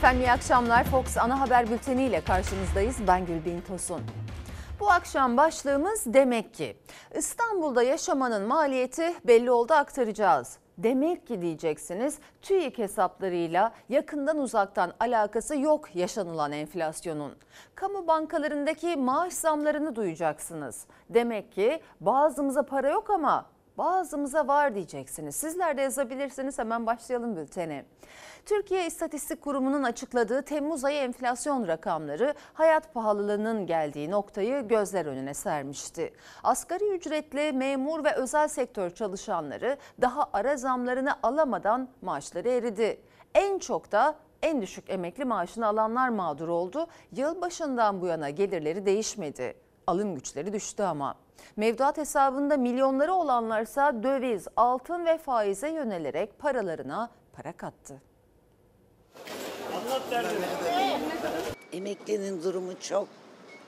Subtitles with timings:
[0.00, 0.84] Efendim iyi akşamlar.
[0.84, 2.96] Fox Ana Haber Bülteni ile karşınızdayız.
[3.06, 4.02] Ben Gülbin Tosun.
[4.80, 6.76] Bu akşam başlığımız demek ki.
[7.14, 10.58] İstanbul'da yaşamanın maliyeti belli oldu aktaracağız.
[10.78, 17.32] Demek ki diyeceksiniz TÜİK hesaplarıyla yakından uzaktan alakası yok yaşanılan enflasyonun.
[17.74, 20.84] Kamu bankalarındaki maaş zamlarını duyacaksınız.
[21.10, 23.46] Demek ki bazımıza para yok ama
[23.78, 25.36] bazımıza var diyeceksiniz.
[25.36, 27.84] Sizler de yazabilirsiniz hemen başlayalım bültene.
[28.46, 36.12] Türkiye İstatistik Kurumu'nun açıkladığı Temmuz ayı enflasyon rakamları hayat pahalılığının geldiği noktayı gözler önüne sermişti.
[36.42, 43.00] Asgari ücretli memur ve özel sektör çalışanları daha ara zamlarını alamadan maaşları eridi.
[43.34, 46.86] En çok da en düşük emekli maaşını alanlar mağdur oldu.
[47.12, 49.54] Yılbaşından bu yana gelirleri değişmedi.
[49.86, 51.14] Alım güçleri düştü ama.
[51.56, 58.09] Mevduat hesabında milyonları olanlarsa döviz, altın ve faize yönelerek paralarına para kattı.
[61.72, 63.08] Emeklinin durumu çok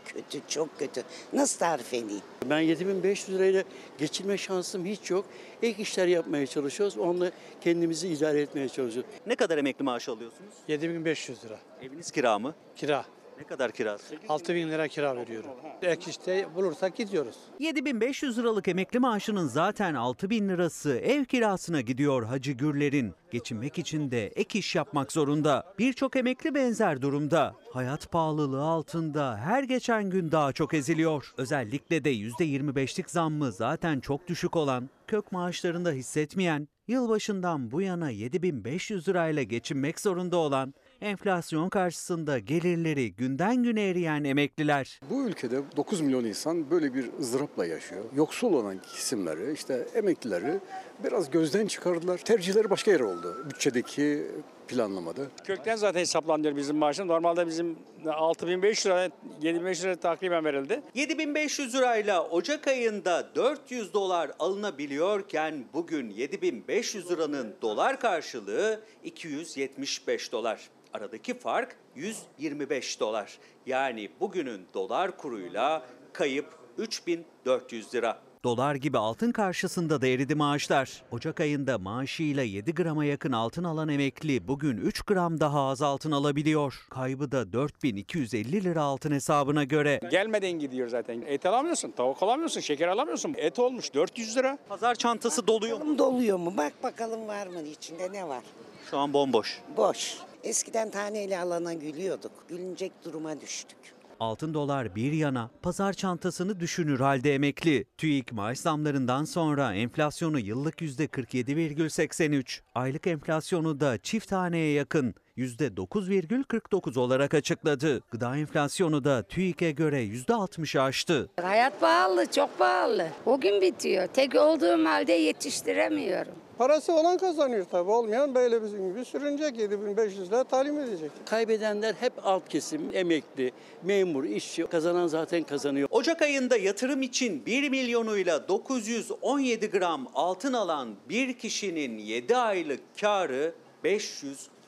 [0.04, 1.02] kötü, çok kötü.
[1.32, 2.22] Nasıl tarif edeyim?
[2.44, 3.62] Ben 7500 lirayla
[3.98, 5.24] geçinme şansım hiç yok.
[5.62, 6.98] Ek işler yapmaya çalışıyoruz.
[6.98, 7.30] Onunla
[7.60, 9.10] kendimizi idare etmeye çalışıyoruz.
[9.26, 10.54] Ne kadar emekli maaşı alıyorsunuz?
[10.68, 12.54] 7500 lira Eviniz kira mı?
[12.76, 13.04] kira.
[13.38, 14.14] Ne kadar kirası?
[14.28, 15.50] 6000 lira kira veriyorum.
[15.82, 17.36] Ek işte bulursak gidiyoruz.
[17.58, 23.14] 7500 liralık emekli maaşının zaten 6000 lirası ev kirasına gidiyor Hacı Gürler'in.
[23.30, 25.74] Geçinmek için de ek iş yapmak zorunda.
[25.78, 27.54] Birçok emekli benzer durumda.
[27.72, 31.32] Hayat pahalılığı altında her geçen gün daha çok eziliyor.
[31.36, 39.08] Özellikle de %25'lik zammı zaten çok düşük olan, kök maaşlarında hissetmeyen, yılbaşından bu yana 7500
[39.08, 45.00] lirayla geçinmek zorunda olan, enflasyon karşısında gelirleri günden güne eriyen emekliler.
[45.10, 48.04] Bu ülkede 9 milyon insan böyle bir ızdırapla yaşıyor.
[48.16, 50.60] Yoksul olan kesimleri, işte emeklileri
[51.04, 52.18] biraz gözden çıkardılar.
[52.18, 54.26] Tercihleri başka yere oldu bütçedeki
[54.68, 55.22] planlamada.
[55.44, 57.08] Kökten zaten hesaplanıyor bizim maaşın.
[57.08, 59.10] Normalde bizim 6500 lira,
[59.42, 60.82] 7500 lira takriben verildi.
[60.94, 70.68] 7500 lirayla Ocak ayında 400 dolar alınabiliyorken bugün 7500 liranın dolar karşılığı 275 dolar.
[70.94, 73.38] Aradaki fark 125 dolar.
[73.66, 76.46] Yani bugünün dolar kuruyla kayıp
[76.78, 78.18] 3400 lira.
[78.44, 81.02] Dolar gibi altın karşısında da eridi maaşlar.
[81.10, 86.10] Ocak ayında maaşıyla 7 grama yakın altın alan emekli bugün 3 gram daha az altın
[86.10, 86.86] alabiliyor.
[86.90, 90.00] Kaybı da 4250 lira altın hesabına göre.
[90.10, 91.22] Gelmeden gidiyor zaten.
[91.26, 93.34] Et alamıyorsun, tavuk alamıyorsun, şeker alamıyorsun.
[93.36, 94.58] Et olmuş 400 lira.
[94.68, 95.98] Pazar çantası doluyor mu?
[95.98, 96.54] Doluyor mu?
[96.56, 98.44] Bak bakalım var mı içinde ne var?
[98.90, 99.60] Şu an bomboş.
[99.76, 100.16] Boş.
[100.44, 102.32] Eskiden taneyle alana gülüyorduk.
[102.48, 103.78] Gülünecek duruma düştük.
[104.20, 107.84] Altın dolar bir yana pazar çantasını düşünür halde emekli.
[107.98, 117.34] TÜİK maaş zamlarından sonra enflasyonu yıllık %47,83, aylık enflasyonu da çift taneye yakın %9,49 olarak
[117.34, 118.02] açıkladı.
[118.10, 121.30] Gıda enflasyonu da TÜİK'e göre %60'ı aştı.
[121.40, 123.08] Hayat pahalı, çok pahalı.
[123.26, 124.06] O gün bitiyor.
[124.06, 126.32] Tek olduğum halde yetiştiremiyorum.
[126.58, 127.90] Parası olan kazanıyor tabii.
[127.90, 131.10] Olmayan böyle bizim gibi sürünecek 7500 lira talim edecek.
[131.26, 134.66] Kaybedenler hep alt kesim, emekli, memur, işçi.
[134.66, 135.88] Kazanan zaten kazanıyor.
[135.90, 143.54] Ocak ayında yatırım için 1 milyonuyla 917 gram altın alan bir kişinin 7 aylık karı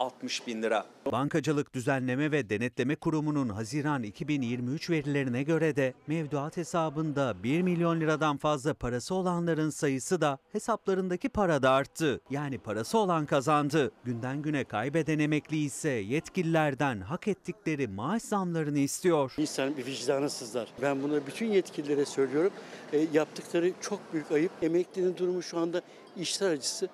[0.00, 0.86] 560 bin lira.
[1.12, 8.36] Bankacılık Düzenleme ve Denetleme Kurumu'nun Haziran 2023 verilerine göre de mevduat hesabında 1 milyon liradan
[8.36, 12.20] fazla parası olanların sayısı da hesaplarındaki para da arttı.
[12.30, 13.90] Yani parası olan kazandı.
[14.04, 19.34] Günden güne kaybeden emekli ise yetkililerden hak ettikleri maaş zamlarını istiyor.
[19.38, 20.68] İnsanın bir vicdanı sızlar.
[20.82, 22.52] Ben bunu bütün yetkililere söylüyorum.
[22.92, 24.52] E, yaptıkları çok büyük ayıp.
[24.62, 25.82] Emeklinin durumu şu anda
[26.16, 26.88] işler acısı.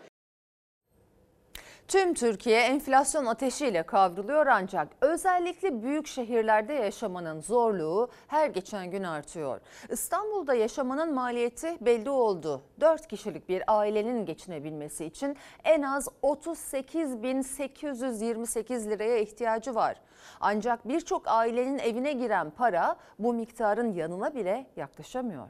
[1.91, 9.61] Tüm Türkiye enflasyon ateşiyle kavruluyor ancak özellikle büyük şehirlerde yaşamanın zorluğu her geçen gün artıyor.
[9.89, 12.63] İstanbul'da yaşamanın maliyeti belli oldu.
[12.81, 19.97] 4 kişilik bir ailenin geçinebilmesi için en az 38.828 liraya ihtiyacı var.
[20.41, 25.49] Ancak birçok ailenin evine giren para bu miktarın yanına bile yaklaşamıyor.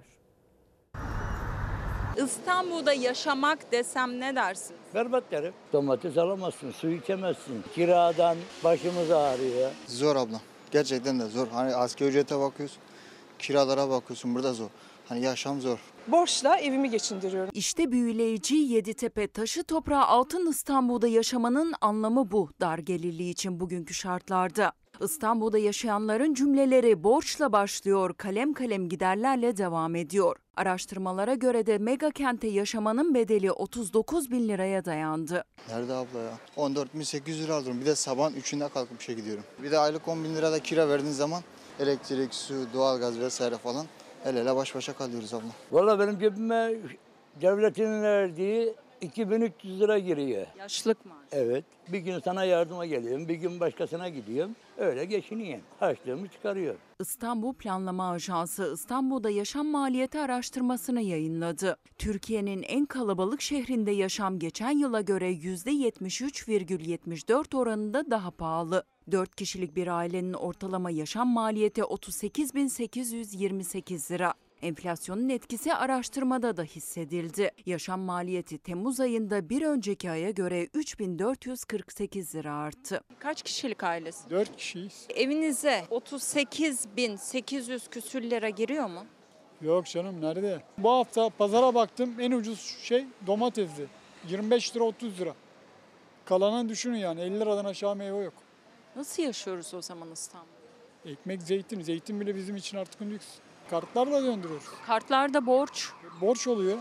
[2.16, 4.79] İstanbul'da yaşamak desem ne dersin?
[4.94, 5.52] Berbat derim.
[5.72, 7.64] Domates alamazsın, su içemezsin.
[7.74, 9.70] Kiradan başımız ağrıyor.
[9.86, 10.40] Zor abla.
[10.70, 11.48] Gerçekten de zor.
[11.48, 12.78] Hani asgari ücrete bakıyorsun,
[13.38, 14.34] kiralara bakıyorsun.
[14.34, 14.68] Burada zor.
[15.08, 15.78] Hani yaşam zor.
[16.08, 17.50] Borçla evimi geçindiriyorum.
[17.54, 24.72] İşte büyüleyici Yeditepe taşı toprağı altın İstanbul'da yaşamanın anlamı bu dar gelirli için bugünkü şartlarda.
[25.00, 30.36] İstanbul'da yaşayanların cümleleri borçla başlıyor, kalem kalem giderlerle devam ediyor.
[30.56, 35.44] Araştırmalara göre de mega kente yaşamanın bedeli 39 bin liraya dayandı.
[35.68, 36.32] Nerede abla ya?
[36.56, 37.80] 14.800 lira alıyorum.
[37.80, 39.44] Bir de sabahın 3'ünde kalkıp işe gidiyorum.
[39.62, 41.42] Bir de aylık 10 bin lira da kira verdiğin zaman
[41.80, 43.86] elektrik, su, doğalgaz vesaire falan
[44.24, 45.48] el ele baş başa kalıyoruz abla.
[45.72, 46.74] Valla benim cebime
[47.42, 50.46] devletin verdiği 2300 lira giriyor.
[50.58, 51.12] Yaşlık mı?
[51.32, 51.64] Evet.
[51.88, 54.56] Bir gün sana yardıma geliyorum, bir gün başkasına gidiyorum.
[54.78, 55.64] Öyle geçiniyorum.
[55.80, 56.74] Harçlığımı çıkarıyor.
[57.00, 61.76] İstanbul Planlama Ajansı İstanbul'da yaşam maliyeti araştırmasını yayınladı.
[61.98, 68.84] Türkiye'nin en kalabalık şehrinde yaşam geçen yıla göre %73,74 oranında daha pahalı.
[69.12, 74.34] 4 kişilik bir ailenin ortalama yaşam maliyeti 38.828 lira.
[74.62, 77.50] Enflasyonun etkisi araştırmada da hissedildi.
[77.66, 83.00] Yaşam maliyeti Temmuz ayında bir önceki aya göre 3448 lira arttı.
[83.18, 84.30] Kaç kişilik ailesi?
[84.30, 85.06] 4 kişiyiz.
[85.14, 89.06] Evinize 38.800 küsür lira giriyor mu?
[89.62, 90.62] Yok canım nerede?
[90.78, 93.86] Bu hafta pazara baktım en ucuz şey domatesdi.
[94.28, 95.34] 25 lira 30 lira.
[96.24, 98.34] Kalanı düşünün yani 50 liradan aşağı meyve yok.
[98.96, 100.50] Nasıl yaşıyoruz o zaman İstanbul'da?
[101.10, 101.82] Ekmek zeytin.
[101.82, 103.26] Zeytin bile bizim için artık lüks.
[103.70, 104.66] Kartlarla döndürüyoruz.
[104.86, 105.88] Kartlarda borç.
[106.20, 106.78] Borç oluyor.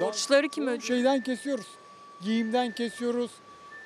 [0.00, 0.82] Borçları kim ödüyor?
[0.82, 1.66] Şeyden kesiyoruz.
[2.20, 3.30] Giyimden kesiyoruz.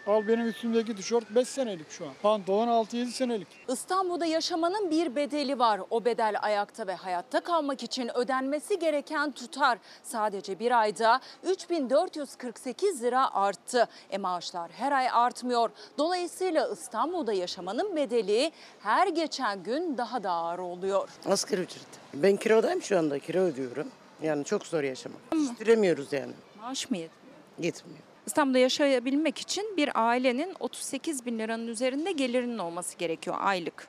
[0.06, 2.12] Al benim üstümdeki tişört 5 senelik şu an.
[2.22, 3.48] Pantolon 6-7 senelik.
[3.68, 5.80] İstanbul'da yaşamanın bir bedeli var.
[5.90, 13.34] O bedel ayakta ve hayatta kalmak için ödenmesi gereken tutar sadece bir ayda 3448 lira
[13.34, 13.88] arttı.
[14.10, 15.70] E maaşlar her ay artmıyor.
[15.98, 21.08] Dolayısıyla İstanbul'da yaşamanın bedeli her geçen gün daha da ağır oluyor.
[21.26, 21.86] Asgari ücret.
[22.14, 23.18] Ben kiradayım şu anda.
[23.18, 23.88] Kira ödüyorum.
[24.22, 25.20] Yani çok zor yaşamak.
[25.34, 26.32] Yetiştiremiyoruz yani.
[26.60, 27.34] Maaş mı yetmiyor?
[27.58, 28.09] Yetmiyor.
[28.30, 33.88] İstanbul'da yaşayabilmek için bir ailenin 38 bin liranın üzerinde gelirinin olması gerekiyor aylık.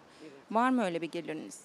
[0.52, 1.60] Var mı öyle bir geliriniz?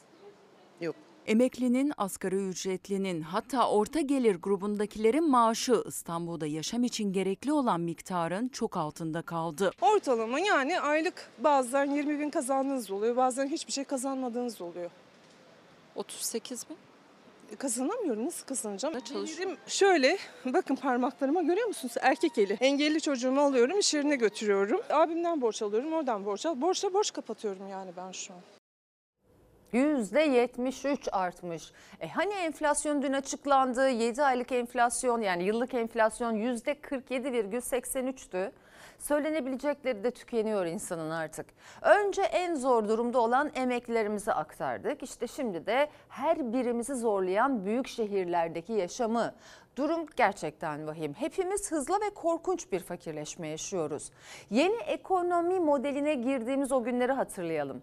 [1.27, 8.77] Emeklinin, asgari ücretlinin hatta orta gelir grubundakilerin maaşı İstanbul'da yaşam için gerekli olan miktarın çok
[8.77, 9.71] altında kaldı.
[9.81, 14.91] Ortalama yani aylık bazen 20 bin kazandığınız oluyor, bazen hiçbir şey kazanmadığınız oluyor.
[15.95, 16.77] 38 bin?
[17.59, 18.27] Kazanamıyorum.
[18.27, 19.01] Nasıl kazanacağım?
[19.01, 19.27] çalışıyor?
[19.27, 21.95] Gelirim şöyle, bakın parmaklarıma görüyor musunuz?
[22.01, 22.59] Erkek eli.
[22.61, 24.81] Engelli çocuğumu alıyorum, iş yerine götürüyorum.
[24.91, 26.61] Abimden borç alıyorum, oradan borç al.
[26.61, 28.41] Borçla borç kapatıyorum yani ben şu an.
[29.73, 31.73] %73 artmış.
[32.01, 33.89] E hani enflasyon dün açıklandı.
[33.89, 38.53] 7 aylık enflasyon yani yıllık enflasyon %47,83'tü.
[38.99, 41.47] Söylenebilecekleri de tükeniyor insanın artık.
[41.83, 45.03] Önce en zor durumda olan emeklilerimizi aktardık.
[45.03, 49.35] İşte şimdi de her birimizi zorlayan büyük şehirlerdeki yaşamı.
[49.77, 51.15] Durum gerçekten vahim.
[51.15, 54.11] Hepimiz hızlı ve korkunç bir fakirleşme yaşıyoruz.
[54.51, 57.83] Yeni ekonomi modeline girdiğimiz o günleri hatırlayalım.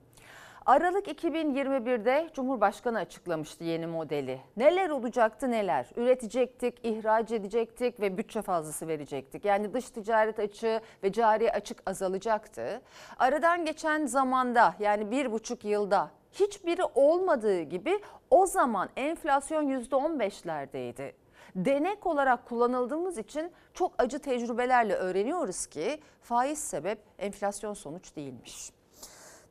[0.65, 4.41] Aralık 2021'de Cumhurbaşkanı açıklamıştı yeni modeli.
[4.57, 5.89] Neler olacaktı neler?
[5.95, 9.45] Üretecektik, ihraç edecektik ve bütçe fazlası verecektik.
[9.45, 12.81] Yani dış ticaret açığı ve cari açık azalacaktı.
[13.19, 17.99] Aradan geçen zamanda yani bir buçuk yılda hiçbiri olmadığı gibi
[18.29, 21.11] o zaman enflasyon %15'lerdeydi.
[21.55, 28.82] Denek olarak kullanıldığımız için çok acı tecrübelerle öğreniyoruz ki faiz sebep enflasyon sonuç değilmiş.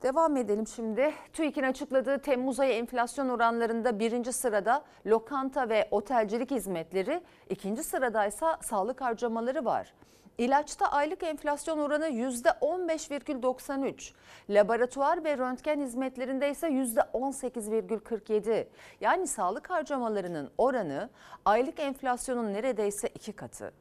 [0.03, 1.13] Devam edelim şimdi.
[1.33, 8.47] TÜİK'in açıkladığı Temmuz ayı enflasyon oranlarında birinci sırada lokanta ve otelcilik hizmetleri, ikinci sırada ise
[8.63, 9.95] sağlık harcamaları var.
[10.39, 14.13] İlaçta aylık enflasyon oranı %15,93.
[14.51, 18.67] Laboratuvar ve röntgen hizmetlerinde ise %18,47.
[19.01, 21.11] Yani sağlık harcamalarının oranı
[21.45, 23.73] aylık enflasyonun neredeyse iki katı.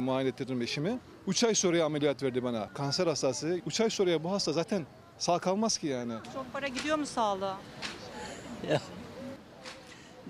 [0.00, 0.98] Muayene ettirdim eşimi.
[1.26, 2.68] 3 ay sonra ameliyat verdi bana.
[2.74, 3.60] Kanser hastası.
[3.66, 4.86] 3 ay sonra bu hasta zaten
[5.18, 6.12] sağ kalmaz ki yani.
[6.34, 7.58] Çok para gidiyor mu sağlığa?
[8.70, 8.80] Ya.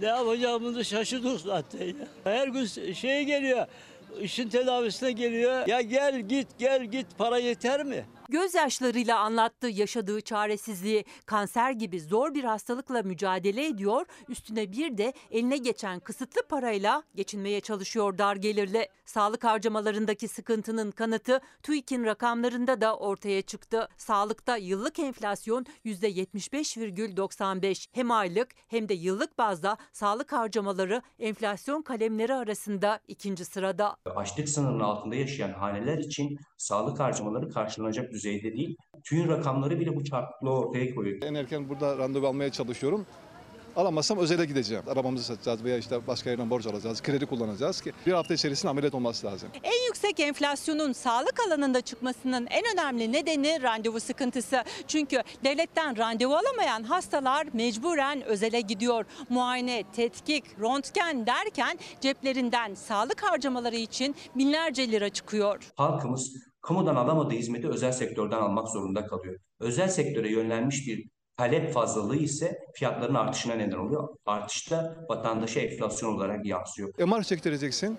[0.00, 1.94] Ne yapacağımızı şaşırdık zaten ya.
[2.24, 3.66] Her gün şey geliyor.
[4.20, 5.66] işin tedavisine geliyor.
[5.66, 8.04] Ya gel git gel git para yeter mi?
[8.28, 11.04] Gözyaşlarıyla anlattı yaşadığı çaresizliği.
[11.26, 14.06] Kanser gibi zor bir hastalıkla mücadele ediyor.
[14.28, 18.88] Üstüne bir de eline geçen kısıtlı parayla geçinmeye çalışıyor dar gelirle.
[19.04, 23.88] Sağlık harcamalarındaki sıkıntının kanıtı TÜİK'in rakamlarında da ortaya çıktı.
[23.96, 27.86] Sağlıkta yıllık enflasyon %75,95.
[27.92, 33.96] Hem aylık hem de yıllık bazda sağlık harcamaları enflasyon kalemleri arasında ikinci sırada.
[34.16, 38.76] Açlık sınırının altında yaşayan haneler için sağlık harcamaları karşılanacak düzeyde değil.
[39.04, 41.22] TÜİ'nin rakamları bile bu çarpıklığı ortaya koyuyor.
[41.22, 43.06] En erken burada randevu almaya çalışıyorum.
[43.76, 44.84] Alamazsam özele gideceğim.
[44.88, 48.94] Arabamızı satacağız veya işte başka yerden borç alacağız, kredi kullanacağız ki bir hafta içerisinde ameliyat
[48.94, 49.48] olması lazım.
[49.62, 54.62] En yüksek enflasyonun sağlık alanında çıkmasının en önemli nedeni randevu sıkıntısı.
[54.88, 59.04] Çünkü devletten randevu alamayan hastalar mecburen özele gidiyor.
[59.28, 65.72] Muayene, tetkik, röntgen derken ceplerinden sağlık harcamaları için binlerce lira çıkıyor.
[65.76, 66.32] Halkımız
[66.66, 69.40] kamudan alamadığı hizmeti özel sektörden almak zorunda kalıyor.
[69.60, 74.08] Özel sektöre yönlenmiş bir talep fazlalığı ise fiyatların artışına neden oluyor.
[74.26, 76.92] Artışta vatandaşa enflasyon olarak yansıyor.
[77.06, 77.98] MR çektireceksin.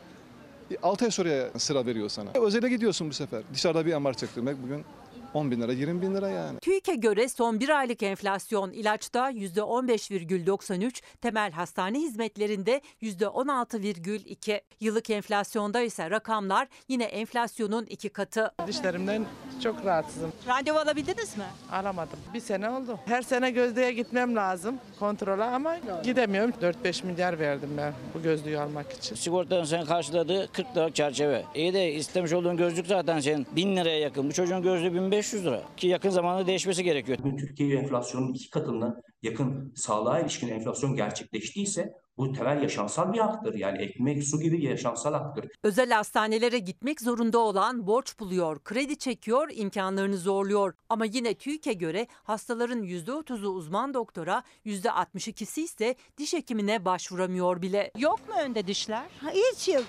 [0.84, 2.30] 6 ay sonra sıra veriyor sana.
[2.46, 3.44] Özele gidiyorsun bu sefer.
[3.54, 4.86] Dışarıda bir MR çektirmek bugün
[5.34, 6.60] 10 bin lira, 20 bin lira yani.
[6.60, 14.62] TÜİK'e göre son bir aylık enflasyon ilaçta %15,93, temel hastane hizmetlerinde %16,2.
[14.80, 18.52] Yıllık enflasyonda ise rakamlar yine enflasyonun iki katı.
[18.68, 19.26] Dişlerimden
[19.62, 20.32] çok rahatsızım.
[20.48, 21.44] Randevu alabildiniz mi?
[21.72, 22.20] Alamadım.
[22.34, 23.00] Bir sene oldu.
[23.06, 26.54] Her sene gözlüğe gitmem lazım kontrola ama gidemiyorum.
[26.62, 29.16] 4-5 milyar verdim ben bu gözlüğü almak için.
[29.16, 31.44] Sigortanın sen karşıladığı 40 liralık çerçeve.
[31.56, 34.30] İyi de istemiş olduğun gözlük zaten senin 1000 liraya yakın.
[34.30, 35.62] Bu çocuğun gözlüğü 1500 lira.
[35.78, 37.18] Ki yakın zamanda değişmesi gerekiyor.
[37.24, 43.54] Bugün Türkiye enflasyonun iki katından yakın sağlığa ilişkin enflasyon gerçekleştiyse bu temel yaşamsal bir haktır.
[43.54, 45.46] Yani ekmek, su gibi yaşamsal haktır.
[45.64, 50.74] Özel hastanelere gitmek zorunda olan borç buluyor, kredi çekiyor, imkanlarını zorluyor.
[50.90, 57.92] Ama yine TÜİK'e göre hastaların %30'u uzman doktora, %62'si ise diş hekimine başvuramıyor bile.
[57.98, 59.06] Yok mu önde dişler?
[59.34, 59.86] Hiç yok.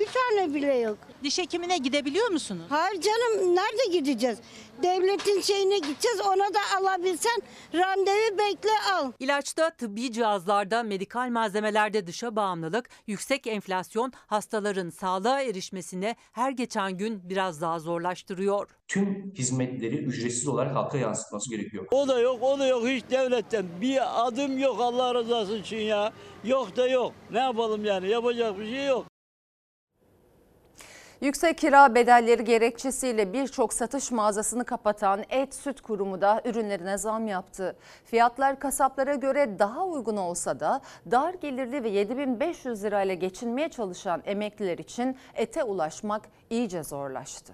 [0.00, 0.98] Bir tane bile yok.
[1.22, 2.64] Diş hekimine gidebiliyor musunuz?
[2.68, 4.38] Hayır canım nerede gideceğiz?
[4.82, 7.42] Devletin şeyine gideceğiz ona da alabilsen
[7.74, 9.12] randevu bekle al.
[9.18, 17.20] İlaçta, tıbbi cihazlarda, medikal malzemelerde dışa bağımlılık, yüksek enflasyon hastaların sağlığa erişmesine her geçen gün
[17.30, 18.68] biraz daha zorlaştırıyor.
[18.88, 21.86] Tüm hizmetleri ücretsiz olarak halka yansıtması gerekiyor.
[21.90, 23.66] O da yok, o da yok hiç devletten.
[23.80, 26.12] Bir adım yok Allah rızası için ya.
[26.44, 27.12] Yok da yok.
[27.30, 28.08] Ne yapalım yani?
[28.08, 29.06] Yapacak bir şey yok.
[31.20, 37.76] Yüksek kira bedelleri gerekçesiyle birçok satış mağazasını kapatan Et Süt Kurumu da ürünlerine zam yaptı.
[38.04, 44.78] Fiyatlar kasaplara göre daha uygun olsa da dar gelirli ve 7500 lirayla geçinmeye çalışan emekliler
[44.78, 47.52] için ete ulaşmak iyice zorlaştı.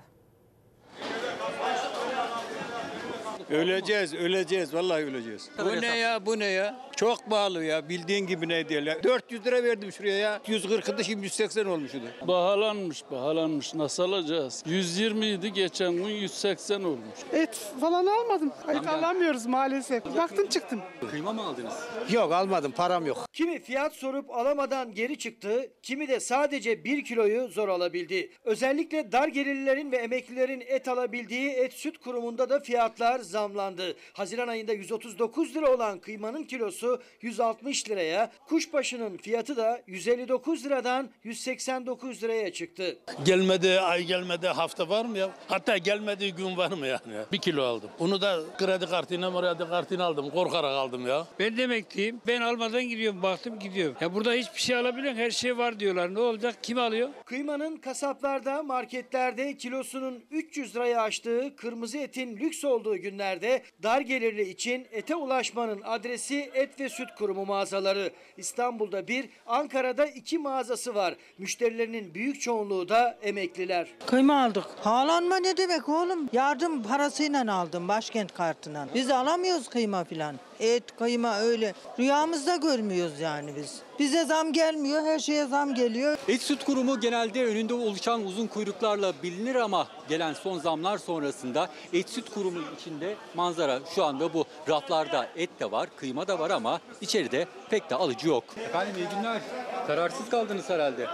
[3.51, 4.75] Öleceğiz, öleceğiz.
[4.75, 5.51] Vallahi öleceğiz.
[5.59, 6.77] Bu ne ya, bu ne ya?
[6.97, 7.89] Çok pahalı ya.
[7.89, 9.03] Bildiğin gibi ne ya.
[9.03, 10.41] 400 lira verdim şuraya ya.
[10.47, 12.15] 140'dı şimdi 180 olmuş idi.
[12.29, 13.75] Bahalanmış, bahalanmış.
[13.75, 14.63] Nasıl alacağız?
[14.67, 17.19] 120 idi geçen gün 180 olmuş.
[17.33, 18.53] Et falan almadım.
[18.69, 20.05] Et alamıyoruz maalesef.
[20.17, 20.81] Baktım çıktım.
[21.11, 21.75] Kıyma mı aldınız?
[22.11, 23.29] Yok almadım param yok.
[23.33, 28.31] Kimi fiyat sorup alamadan geri çıktı, kimi de sadece 1 kiloyu zor alabildi.
[28.45, 33.97] Özellikle dar gelirlilerin ve emeklilerin et alabildiği Et Süt Kurumu'nda da fiyatlar zamlandı.
[34.13, 36.84] Haziran ayında 139 lira olan kıymanın kilosu
[37.23, 42.99] 160 liraya, kuşbaşının fiyatı da 159 liradan 189 liraya çıktı.
[43.25, 45.31] Gelmedi ay gelmedi hafta var mı ya?
[45.49, 47.25] Hatta gelmediği gün var mı yani?
[47.33, 47.91] Bir kilo aldım.
[47.99, 50.31] Onu da kredi kartıyla kredi kartıyla aldım.
[50.31, 51.27] Korkarak aldım ya.
[51.39, 52.21] Ben de emekliyim.
[52.27, 53.23] Ben almadan gidiyorum.
[53.23, 53.97] Baktım gidiyorum.
[54.01, 55.21] Ya burada hiçbir şey alabiliyorsun.
[55.21, 56.15] Her şey var diyorlar.
[56.15, 56.57] Ne olacak?
[56.63, 57.09] Kim alıyor?
[57.25, 64.87] Kıymanın kasaplarda, marketlerde kilosunun 300 liraya aştığı, kırmızı etin lüks olduğu günlerde dar gelirli için
[64.93, 68.11] ete ulaşmanın adresi Et ve Süt Kurumu mağazaları.
[68.37, 71.15] İstanbul'da bir, Ankara'da iki mağazası var.
[71.39, 73.89] Müşterilerinin büyük çoğunluğu da emekliler.
[74.07, 74.65] Kıyma aldık.
[74.83, 76.29] Haalanma ne demek oğlum?
[76.33, 78.89] Yardım parasıyla aldım başkent kartından.
[78.95, 80.35] Biz alamıyoruz kıyma filan.
[80.61, 81.75] Et, kıyma öyle.
[81.99, 83.79] Rüyamızda görmüyoruz yani biz.
[83.99, 86.19] Bize zam gelmiyor, her şeye zam geliyor.
[86.29, 92.09] Et Süt Kurumu genelde önünde oluşan uzun kuyruklarla bilinir ama gelen son zamlar sonrasında Et
[92.11, 94.45] Süt Kurumu içinde manzara şu anda bu.
[94.69, 98.45] Raflarda et de var, kıyma da var ama içeride pek de alıcı yok.
[98.69, 99.41] Efendim iyi günler.
[99.87, 101.07] Kararsız kaldınız herhalde.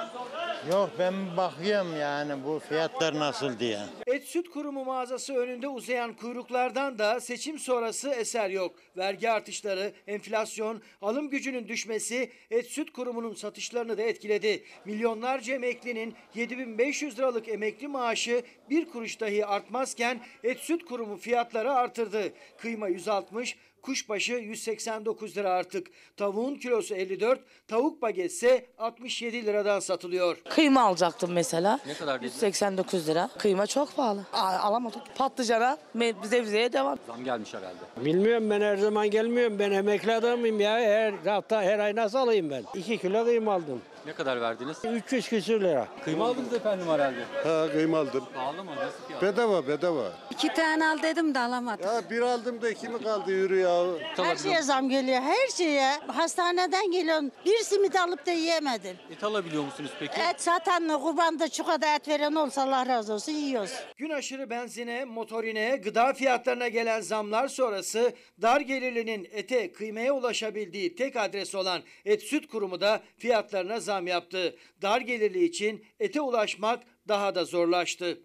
[0.69, 3.79] Yok ben bakıyorum yani bu fiyatlar nasıl diye.
[4.07, 8.75] Et Süt Kurumu mağazası önünde uzayan kuyruklardan da seçim sonrası eser yok.
[8.97, 14.64] Vergi artışları, enflasyon, alım gücünün düşmesi Et Süt Kurumu'nun satışlarını da etkiledi.
[14.85, 22.33] Milyonlarca emeklinin 7500 liralık emekli maaşı bir kuruş dahi artmazken Et Süt Kurumu fiyatları artırdı.
[22.59, 25.87] Kıyma 160, kuşbaşı 189 lira artık.
[26.16, 30.37] Tavuğun kilosu 54, tavuk bagetse 67 liradan satılıyor.
[30.49, 31.80] Kıyma alacaktım mesela.
[31.87, 32.32] Ne kadar dediler?
[32.34, 33.30] 189 lira.
[33.38, 34.25] Kıyma çok pahalı.
[34.32, 35.02] A- alamadık.
[35.16, 35.78] Patlıcana,
[36.25, 36.99] sebzeye devam.
[37.06, 38.04] Zam gelmiş herhalde.
[38.06, 39.58] Bilmiyorum ben her zaman gelmiyorum.
[39.58, 40.72] Ben emekli adamım ya.
[40.80, 42.64] Her hafta her ay nasıl alayım ben?
[42.75, 43.80] 2 kilo kıyma aldım.
[44.07, 44.76] Ne kadar verdiniz?
[44.85, 45.88] 300 küsür lira.
[46.04, 47.25] Kıyma aldınız efendim herhalde.
[47.45, 48.25] Ha kıyma aldım.
[48.35, 48.71] Pahalı mı?
[48.76, 49.23] Nasıl fiyat?
[49.23, 50.12] Bedava bedava.
[50.30, 51.87] İki tane al dedim de alamadım.
[51.87, 53.85] Ya bir aldım da iki mi kaldı yürü ya.
[54.16, 55.90] Her şeye zam geliyor, her şeye.
[56.07, 57.30] Hastaneden geliyorum.
[57.47, 58.97] Bir simit alıp da yiyemedim.
[59.11, 60.12] Et alabiliyor musunuz peki?
[60.21, 63.73] Et satan, kurbanda çukurda et veren olsa Allah razı olsun yiyoruz.
[63.97, 71.16] Gün aşırı benzine, motorine, gıda fiyatlarına gelen zamlar sonrası dar gelirlinin ete, kıymaya ulaşabildiği tek
[71.16, 74.57] adres olan Et Süt Kurumu da fiyatlarına zam yaptı.
[74.83, 78.19] Dar gelirli için ete ulaşmak daha da zorlaştı.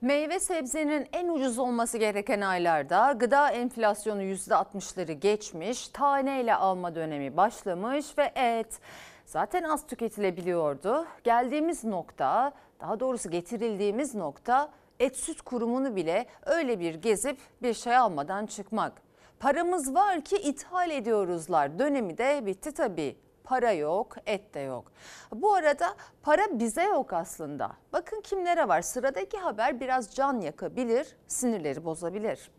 [0.00, 8.18] Meyve sebzenin en ucuz olması gereken aylarda gıda enflasyonu %60'ları geçmiş, taneyle alma dönemi başlamış
[8.18, 8.80] ve et
[9.26, 11.06] zaten az tüketilebiliyordu.
[11.24, 17.96] Geldiğimiz nokta, daha doğrusu getirildiğimiz nokta et süt kurumunu bile öyle bir gezip bir şey
[17.96, 18.92] almadan çıkmak.
[19.40, 23.16] Paramız var ki ithal ediyoruzlar dönemi de bitti tabii.
[23.44, 24.92] Para yok, et de yok.
[25.34, 27.70] Bu arada para bize yok aslında.
[27.92, 28.82] Bakın kimlere var.
[28.82, 32.50] Sıradaki haber biraz can yakabilir, sinirleri bozabilir.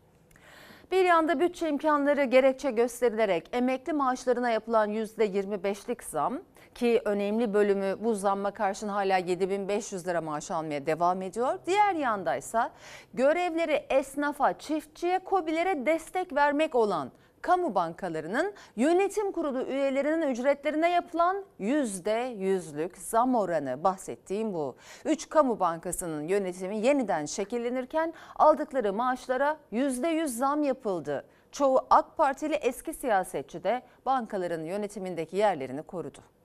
[0.90, 6.40] Bir yanda bütçe imkanları gerekçe gösterilerek emekli maaşlarına yapılan %25'lik zam
[6.74, 11.58] ki önemli bölümü bu zamma karşın hala 7500 lira maaş almaya devam ediyor.
[11.66, 12.70] Diğer yandaysa
[13.14, 17.10] görevleri esnafa, çiftçiye, kobilere destek vermek olan
[17.42, 24.76] kamu bankalarının yönetim kurulu üyelerinin ücretlerine yapılan yüzde yüzlük zam oranı bahsettiğim bu.
[25.04, 31.24] Üç kamu bankasının yönetimi yeniden şekillenirken aldıkları maaşlara yüzde yüz zam yapıldı.
[31.52, 36.35] Çoğu AK Partili eski siyasetçi de bankaların yönetimindeki yerlerini korudu.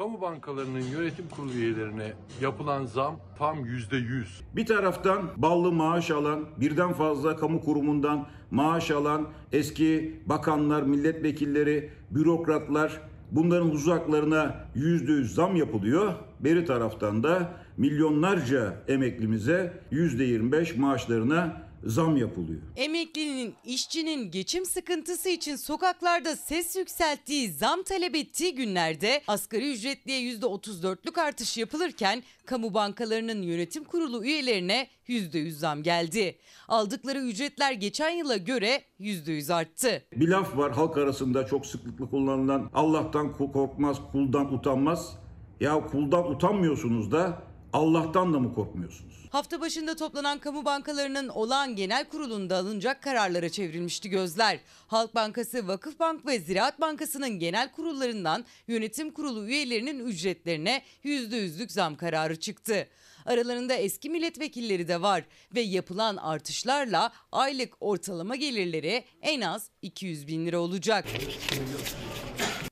[0.00, 4.40] Kamu bankalarının yönetim kurulu üyelerine yapılan zam tam yüzde yüz.
[4.56, 13.00] Bir taraftan ballı maaş alan, birden fazla kamu kurumundan maaş alan eski bakanlar, milletvekilleri, bürokratlar
[13.30, 16.12] bunların uzaklarına yüzde yüz zam yapılıyor.
[16.40, 22.60] Beri taraftan da milyonlarca emeklimize yüzde yirmi beş maaşlarına zam yapılıyor.
[22.76, 31.20] Emeklinin, işçinin geçim sıkıntısı için sokaklarda ses yükselttiği, zam talep ettiği günlerde asgari ücretliye %34'lük
[31.20, 36.38] artış yapılırken kamu bankalarının yönetim kurulu üyelerine %100 zam geldi.
[36.68, 40.04] Aldıkları ücretler geçen yıla göre %100 arttı.
[40.16, 45.16] Bir laf var halk arasında çok sıklıkla kullanılan Allah'tan korkmaz, kuldan utanmaz.
[45.60, 49.09] Ya kuldan utanmıyorsunuz da Allah'tan da mı korkmuyorsunuz?
[49.30, 54.60] Hafta başında toplanan kamu bankalarının olağan genel kurulunda alınacak kararlara çevrilmişti gözler.
[54.86, 62.40] Halk Bankası, Vakıfbank ve Ziraat Bankası'nın genel kurullarından yönetim kurulu üyelerinin ücretlerine %100'lük zam kararı
[62.40, 62.88] çıktı.
[63.26, 65.24] Aralarında eski milletvekilleri de var
[65.54, 71.04] ve yapılan artışlarla aylık ortalama gelirleri en az 200 bin lira olacak.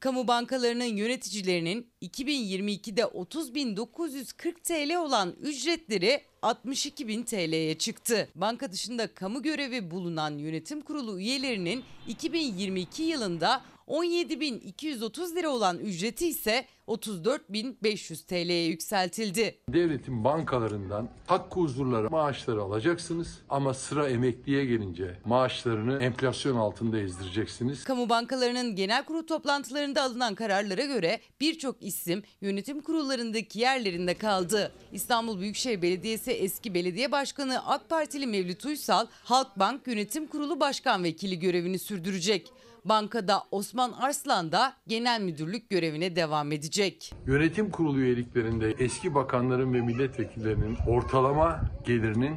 [0.00, 8.28] Kamu bankalarının yöneticilerinin 2022'de 30.940 TL olan ücretleri 62.000 TL'ye çıktı.
[8.34, 16.64] Banka dışında kamu görevi bulunan yönetim kurulu üyelerinin 2022 yılında 17.230 lira olan ücreti ise
[16.88, 19.58] 34.500 TL'ye yükseltildi.
[19.68, 27.84] Devletin bankalarından hakkı huzurları maaşları alacaksınız ama sıra emekliye gelince maaşlarını enflasyon altında ezdireceksiniz.
[27.84, 34.72] Kamu bankalarının genel kurul toplantılarında alınan kararlara göre birçok isim yönetim kurullarındaki yerlerinde kaldı.
[34.92, 41.38] İstanbul Büyükşehir Belediyesi eski belediye başkanı AK Partili Mevlüt Uysal, Halkbank Yönetim Kurulu Başkan Vekili
[41.38, 42.52] görevini sürdürecek.
[42.88, 47.12] Bankada Osman Arslan da genel müdürlük görevine devam edecek.
[47.26, 52.36] Yönetim kurulu üyeliklerinde eski bakanların ve milletvekillerinin ortalama gelirinin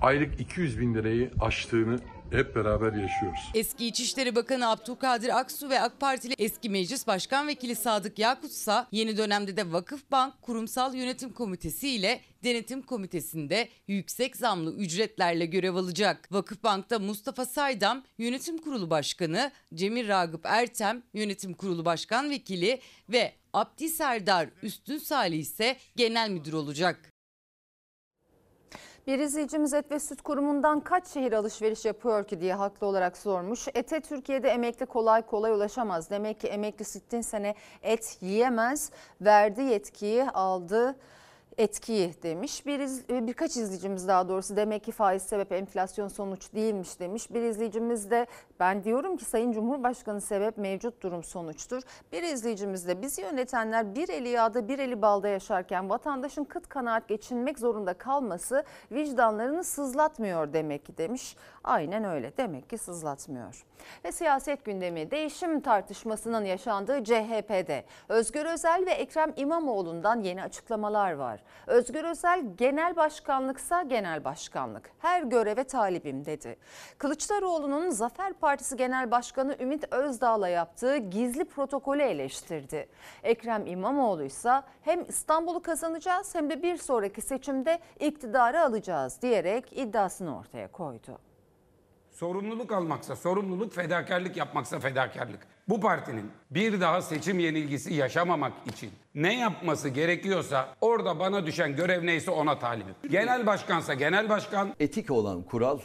[0.00, 1.98] aylık 200 bin lirayı aştığını
[2.30, 3.50] hep beraber yaşıyoruz.
[3.54, 8.84] Eski İçişleri Bakanı Abdülkadir Aksu ve AK Partili eski Meclis Başkan Vekili Sadık Yakut ise
[8.92, 16.32] yeni dönemde de Vakıfbank Kurumsal Yönetim Komitesi ile Denetim Komitesi'nde yüksek zamlı ücretlerle görev alacak.
[16.32, 23.88] Vakıfbank'ta Mustafa Saydam Yönetim Kurulu Başkanı, Cemil Ragıp Ertem Yönetim Kurulu Başkan Vekili ve Abdi
[23.88, 27.12] Serdar Üstün Salih ise genel müdür olacak.
[29.08, 33.68] Bir izleyicimiz Et ve Süt Kurumu'ndan kaç şehir alışveriş yapıyor ki diye haklı olarak sormuş.
[33.74, 36.10] Ete Türkiye'de emekli kolay kolay ulaşamaz.
[36.10, 38.90] Demek ki emekli sittin sene et yiyemez.
[39.20, 40.96] Verdi yetkiyi aldı
[41.58, 42.66] etkiyi demiş.
[42.66, 47.30] Bir iz- e, birkaç izleyicimiz daha doğrusu demek ki faiz sebep enflasyon sonuç değilmiş demiş.
[47.34, 48.26] Bir izleyicimiz de
[48.60, 51.82] ben diyorum ki Sayın Cumhurbaşkanı sebep mevcut durum sonuçtur.
[52.12, 57.08] Bir izleyicimiz de bizi yönetenler bir eli yağda bir eli balda yaşarken vatandaşın kıt kanaat
[57.08, 61.36] geçinmek zorunda kalması vicdanlarını sızlatmıyor demek ki demiş.
[61.68, 63.64] Aynen öyle demek ki sızlatmıyor.
[64.04, 71.42] Ve siyaset gündemi değişim tartışmasının yaşandığı CHP'de Özgür Özel ve Ekrem İmamoğlu'ndan yeni açıklamalar var.
[71.66, 74.90] Özgür Özel genel başkanlıksa genel başkanlık.
[74.98, 76.56] Her göreve talibim dedi.
[76.98, 82.88] Kılıçdaroğlu'nun Zafer Partisi Genel Başkanı Ümit Özdağ'la yaptığı gizli protokolü eleştirdi.
[83.22, 90.38] Ekrem İmamoğlu ise hem İstanbul'u kazanacağız hem de bir sonraki seçimde iktidarı alacağız diyerek iddiasını
[90.38, 91.27] ortaya koydu.
[92.18, 95.38] Sorumluluk almaksa sorumluluk, fedakarlık yapmaksa fedakarlık.
[95.68, 102.06] Bu partinin bir daha seçim yenilgisi yaşamamak için ne yapması gerekiyorsa orada bana düşen görev
[102.06, 102.94] neyse ona talibim.
[103.10, 105.78] Genel başkansa genel başkan, Etik olan kural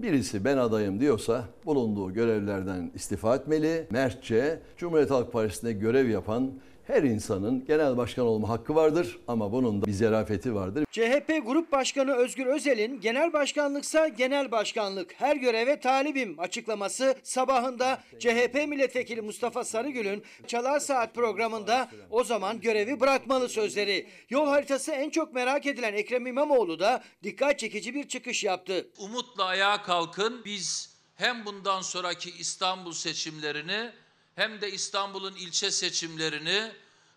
[0.00, 3.86] birisi ben adayım diyorsa bulunduğu görevlerden istifa etmeli.
[3.90, 6.52] Mertçe Cumhuriyet Halk Partisi'nde görev yapan
[6.86, 10.84] her insanın genel başkan olma hakkı vardır ama bunun da bir zerafeti vardır.
[10.90, 18.54] CHP Grup Başkanı Özgür Özel'in genel başkanlıksa genel başkanlık her göreve talibim açıklaması sabahında CHP
[18.68, 24.06] milletvekili Mustafa Sarıgül'ün Çalar Saat programında o zaman görevi bırakmalı sözleri.
[24.30, 28.88] Yol haritası en çok merak edilen Ekrem İmamoğlu da dikkat çekici bir çıkış yaptı.
[28.98, 30.42] umutla ayağa kalkın.
[30.44, 33.90] Biz hem bundan sonraki İstanbul seçimlerini
[34.36, 36.72] hem de İstanbul'un ilçe seçimlerini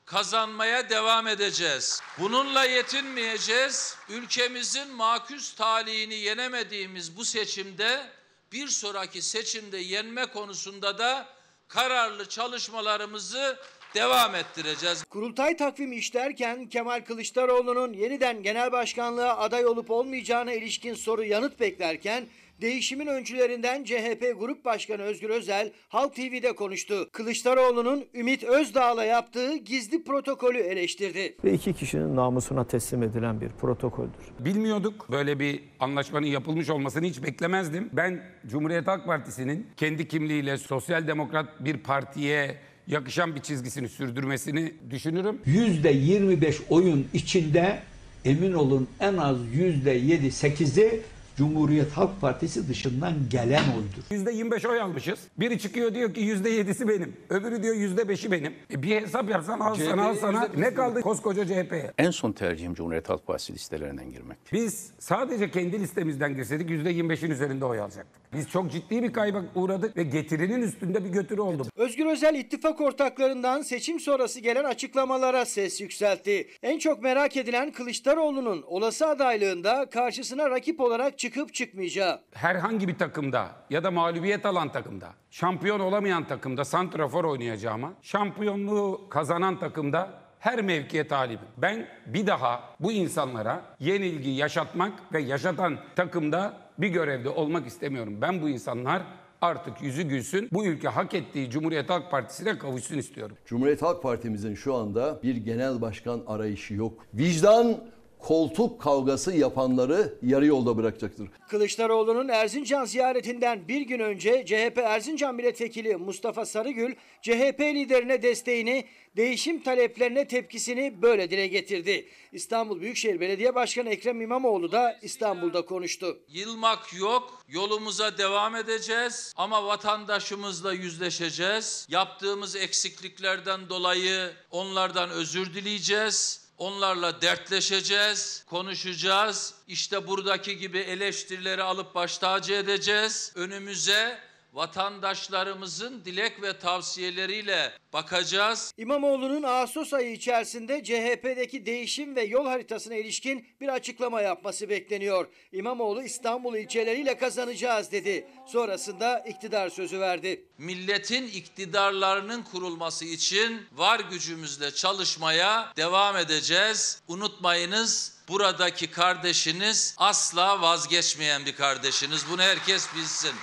[0.06, 2.02] kazanmaya devam edeceğiz.
[2.20, 3.98] Bununla yetinmeyeceğiz.
[4.10, 8.10] Ülkemizin maküs talihini yenemediğimiz bu seçimde
[8.52, 11.28] bir sonraki seçimde yenme konusunda da
[11.68, 13.58] kararlı çalışmalarımızı
[13.96, 15.04] devam ettireceğiz.
[15.04, 22.28] Kurultay takvimi işlerken Kemal Kılıçdaroğlu'nun yeniden genel başkanlığa aday olup olmayacağına ilişkin soru yanıt beklerken
[22.62, 27.10] değişimin öncülerinden CHP Grup Başkanı Özgür Özel Halk TV'de konuştu.
[27.12, 31.36] Kılıçdaroğlu'nun Ümit Özdağ'la yaptığı gizli protokolü eleştirdi.
[31.44, 34.24] Ve iki kişinin namusuna teslim edilen bir protokoldür.
[34.40, 35.08] bilmiyorduk.
[35.12, 37.90] Böyle bir anlaşmanın yapılmış olmasını hiç beklemezdim.
[37.94, 45.42] Ben Cumhuriyet Halk Partisi'nin kendi kimliğiyle sosyal demokrat bir partiye yakışan bir çizgisini sürdürmesini düşünürüm.
[45.46, 47.80] %25 oyun içinde
[48.26, 51.02] emin olun en az %7-8'i
[51.38, 54.28] Cumhuriyet Halk Partisi dışından gelen oydur.
[54.32, 55.20] %25 oy almışız.
[55.38, 57.16] Biri çıkıyor diyor ki %7'si benim.
[57.30, 58.54] Öbürü diyor %5'i benim.
[58.74, 60.50] E bir hesap yapsan al sana al sana.
[60.58, 61.92] Ne kaldı koskoca CHP'ye?
[61.98, 64.38] En son tercihim Cumhuriyet Halk Partisi listelerinden girmek.
[64.54, 68.28] Biz sadece kendi listemizden girseydik %25'in üzerinde oy alacaktık.
[68.34, 71.68] Biz çok ciddi bir kayba uğradık ve getirinin üstünde bir götürü oldu.
[71.76, 76.48] Özgür Özel ittifak ortaklarından seçim sonrası gelen açıklamalara ses yükseltti.
[76.64, 82.20] En çok merak edilen Kılıçdaroğlu'nun olası adaylığında karşısına rakip olarak çıkıp çıkmayacağı.
[82.34, 89.60] herhangi bir takımda ya da mağlubiyet alan takımda, şampiyon olamayan takımda santrafor oynayacağıma, şampiyonluğu kazanan
[89.60, 90.10] takımda
[90.40, 91.48] her mevkiye talibim.
[91.58, 98.22] Ben bir daha bu insanlara yenilgi yaşatmak ve yaşatan takımda bir görevde olmak istemiyorum.
[98.22, 99.02] Ben bu insanlar
[99.42, 103.38] artık yüzü gülsün, bu ülke hak ettiği Cumhuriyet Halk Partisi'ne kavuşsun istiyorum.
[103.46, 107.06] Cumhuriyet Halk Partimizin şu anda bir genel başkan arayışı yok.
[107.14, 107.78] Vicdan
[108.20, 111.28] koltuk kavgası yapanları yarı yolda bırakacaktır.
[111.50, 118.86] Kılıçdaroğlu'nun Erzincan ziyaretinden bir gün önce CHP Erzincan Milletvekili Mustafa Sarıgül, CHP liderine desteğini,
[119.18, 122.08] değişim taleplerine tepkisini böyle dile getirdi.
[122.32, 126.20] İstanbul Büyükşehir Belediye Başkanı Ekrem İmamoğlu da İstanbul'da konuştu.
[126.28, 131.88] Yılmak yok, yolumuza devam edeceğiz ama vatandaşımızla yüzleşeceğiz.
[131.90, 136.47] Yaptığımız eksikliklerden dolayı onlardan özür dileyeceğiz.
[136.58, 139.54] Onlarla dertleşeceğiz, konuşacağız.
[139.68, 143.32] İşte buradaki gibi eleştirileri alıp baş tacı edeceğiz.
[143.36, 144.27] Önümüze
[144.58, 148.74] vatandaşlarımızın dilek ve tavsiyeleriyle bakacağız.
[148.78, 155.28] İmamoğlu'nun Ağustos ayı içerisinde CHP'deki değişim ve yol haritasına ilişkin bir açıklama yapması bekleniyor.
[155.52, 158.28] İmamoğlu İstanbul ilçeleriyle kazanacağız dedi.
[158.48, 160.46] Sonrasında iktidar sözü verdi.
[160.58, 167.02] Milletin iktidarlarının kurulması için var gücümüzle çalışmaya devam edeceğiz.
[167.08, 172.26] Unutmayınız buradaki kardeşiniz asla vazgeçmeyen bir kardeşiniz.
[172.32, 173.34] Bunu herkes bilsin.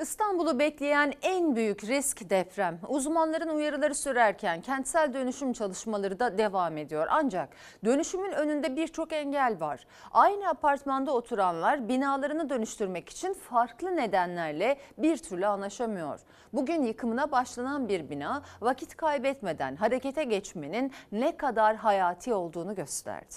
[0.00, 2.78] İstanbul'u bekleyen en büyük risk deprem.
[2.88, 7.06] Uzmanların uyarıları sürerken kentsel dönüşüm çalışmaları da devam ediyor.
[7.10, 7.48] Ancak
[7.84, 9.86] dönüşümün önünde birçok engel var.
[10.12, 16.20] Aynı apartmanda oturanlar binalarını dönüştürmek için farklı nedenlerle bir türlü anlaşamıyor.
[16.52, 23.34] Bugün yıkımına başlanan bir bina vakit kaybetmeden harekete geçmenin ne kadar hayati olduğunu gösterdi.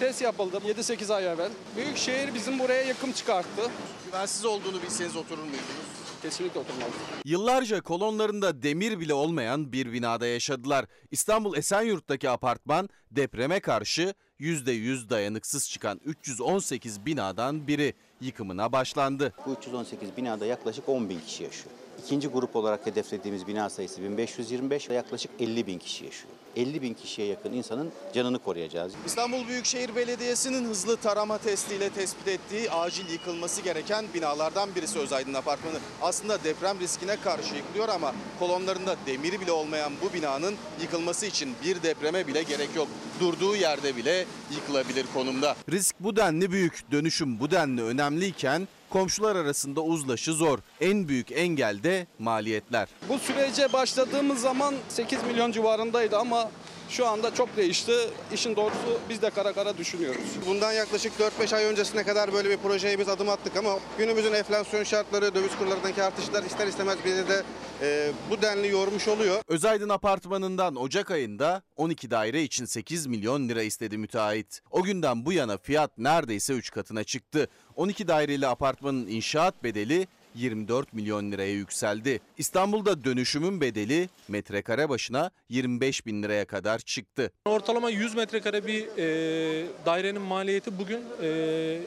[0.00, 1.50] Test yapıldı 7-8 ay evvel.
[1.76, 3.70] Büyükşehir bizim buraya yakım çıkarttı.
[4.06, 5.94] Güvensiz olduğunu bilseniz oturur muydunuz?
[6.22, 6.92] Kesinlikle oturmazdım.
[7.24, 10.84] Yıllarca kolonlarında demir bile olmayan bir binada yaşadılar.
[11.10, 19.32] İstanbul Esenyurt'taki apartman depreme karşı %100 dayanıksız çıkan 318 binadan biri yıkımına başlandı.
[19.46, 21.74] Bu 318 binada yaklaşık 10 bin kişi yaşıyor.
[22.04, 26.32] İkinci grup olarak hedeflediğimiz bina sayısı 1525 ve yaklaşık 50 bin kişi yaşıyor.
[26.56, 28.92] 50 bin kişiye yakın insanın canını koruyacağız.
[29.06, 35.78] İstanbul Büyükşehir Belediyesi'nin hızlı tarama testiyle tespit ettiği acil yıkılması gereken binalardan birisi Özaydın Apartmanı.
[36.02, 41.82] Aslında deprem riskine karşı yıkılıyor ama kolonlarında demiri bile olmayan bu binanın yıkılması için bir
[41.82, 42.88] depreme bile gerek yok.
[43.20, 45.56] Durduğu yerde bile yıkılabilir konumda.
[45.70, 50.58] Risk bu denli büyük, dönüşüm bu denli önemliyken komşular arasında uzlaşı zor.
[50.80, 52.88] En büyük engel de maliyetler.
[53.08, 56.50] Bu sürece başladığımız zaman 8 milyon civarındaydı ama
[56.96, 57.92] şu anda çok değişti.
[58.32, 60.24] İşin doğrusu biz de kara kara düşünüyoruz.
[60.46, 64.84] Bundan yaklaşık 4-5 ay öncesine kadar böyle bir projeye biz adım attık ama günümüzün enflasyon
[64.84, 67.42] şartları, döviz kurlarındaki artışlar ister istemez bizi de
[67.82, 69.42] e, bu denli yormuş oluyor.
[69.48, 74.60] Özaydın Apartmanı'ndan Ocak ayında 12 daire için 8 milyon lira istedi müteahhit.
[74.70, 77.48] O günden bu yana fiyat neredeyse 3 katına çıktı.
[77.76, 82.20] 12 daireli apartmanın inşaat bedeli 24 milyon liraya yükseldi.
[82.38, 87.30] İstanbul'da dönüşümün bedeli metrekare başına 25 bin liraya kadar çıktı.
[87.44, 91.78] Ortalama 100 metrekare bir e, dairenin maliyeti bugün e,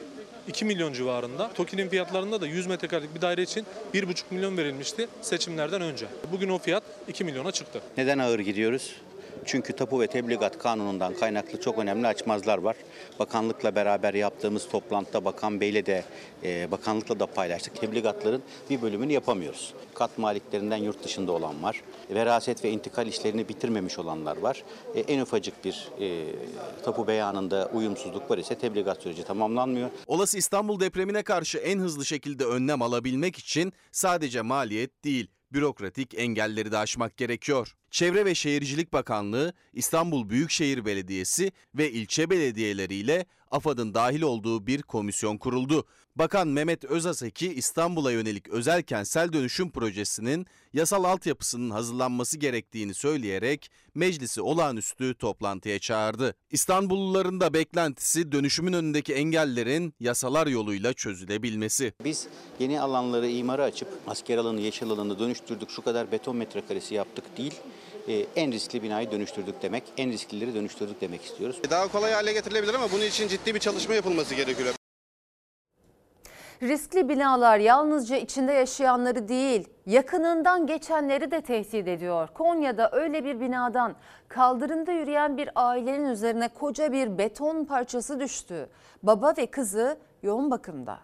[0.48, 1.52] 2 milyon civarında.
[1.52, 6.06] TOKİ'nin fiyatlarında da 100 metrekarelik bir daire için 1,5 milyon verilmişti seçimlerden önce.
[6.32, 7.80] Bugün o fiyat 2 milyona çıktı.
[7.96, 8.94] Neden ağır gidiyoruz?
[9.48, 12.76] Çünkü tapu ve tebligat kanunundan kaynaklı çok önemli açmazlar var.
[13.18, 16.04] Bakanlıkla beraber yaptığımız toplantıda Bakan Bey'le de
[16.44, 17.80] e, bakanlıkla da paylaştık.
[17.80, 19.74] Tebligatların bir bölümünü yapamıyoruz.
[19.94, 21.82] Kat maliklerinden yurt dışında olan var.
[22.10, 24.64] Veraset ve intikal işlerini bitirmemiş olanlar var.
[24.94, 26.24] E, en ufacık bir e,
[26.84, 29.90] tapu beyanında uyumsuzluk var ise tebligat süreci tamamlanmıyor.
[30.06, 36.72] Olası İstanbul depremine karşı en hızlı şekilde önlem alabilmek için sadece maliyet değil, bürokratik engelleri
[36.72, 37.74] de aşmak gerekiyor.
[37.90, 45.38] Çevre ve Şehircilik Bakanlığı, İstanbul Büyükşehir Belediyesi ve ilçe belediyeleriyle AFAD'ın dahil olduğu bir komisyon
[45.38, 45.86] kuruldu.
[46.18, 54.42] Bakan Mehmet Özaseki İstanbul'a yönelik özel kentsel dönüşüm projesinin yasal altyapısının hazırlanması gerektiğini söyleyerek meclisi
[54.42, 56.34] olağanüstü toplantıya çağırdı.
[56.50, 61.92] İstanbulluların da beklentisi dönüşümün önündeki engellerin yasalar yoluyla çözülebilmesi.
[62.04, 62.28] Biz
[62.58, 67.54] yeni alanları imara açıp asker alanı, yeşil alanı dönüştürdük, şu kadar beton metrekaresi yaptık değil
[68.08, 71.56] e, en riskli binayı dönüştürdük demek, en risklileri dönüştürdük demek istiyoruz.
[71.70, 74.77] Daha kolay hale getirilebilir ama bunun için ciddi bir çalışma yapılması gerekiyor.
[76.62, 82.28] Riskli binalar yalnızca içinde yaşayanları değil, yakınından geçenleri de tehdit ediyor.
[82.34, 83.94] Konya'da öyle bir binadan
[84.28, 88.68] kaldırımda yürüyen bir ailenin üzerine koca bir beton parçası düştü.
[89.02, 90.98] Baba ve kızı yoğun bakımda.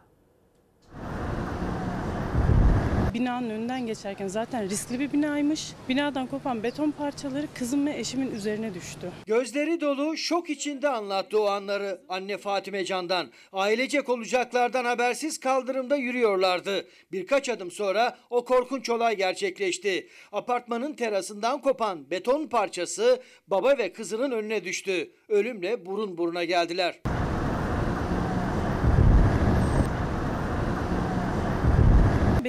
[3.14, 5.72] Binanın önünden geçerken zaten riskli bir binaymış.
[5.88, 9.10] Binadan kopan beton parçaları kızım ve eşimin üzerine düştü.
[9.26, 13.30] Gözleri dolu şok içinde anlattı o anları anne Fatime Can'dan.
[13.52, 16.86] Ailecek olacaklardan habersiz kaldırımda yürüyorlardı.
[17.12, 20.08] Birkaç adım sonra o korkunç olay gerçekleşti.
[20.32, 25.10] Apartmanın terasından kopan beton parçası baba ve kızının önüne düştü.
[25.28, 27.00] Ölümle burun buruna geldiler.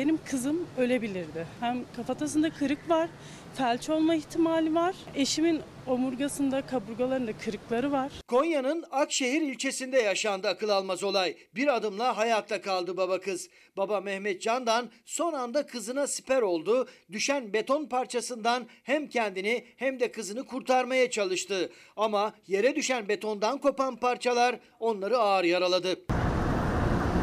[0.06, 1.48] Benim kızım ölebilirdi.
[1.60, 3.10] Hem kafatasında kırık var,
[3.56, 4.96] felç olma ihtimali var.
[5.16, 8.12] Eşimin omurgasında, kaburgalarında kırıkları var.
[8.28, 11.38] Konya'nın Akşehir ilçesinde yaşandı akıl almaz olay.
[11.56, 13.50] Bir adımla hayatta kaldı baba kız.
[13.78, 16.88] Baba Mehmet Candan son anda kızına siper oldu.
[17.12, 21.72] Düşen beton parçasından hem kendini hem de kızını kurtarmaya çalıştı.
[21.96, 25.98] Ama yere düşen betondan kopan parçalar onları ağır yaraladı.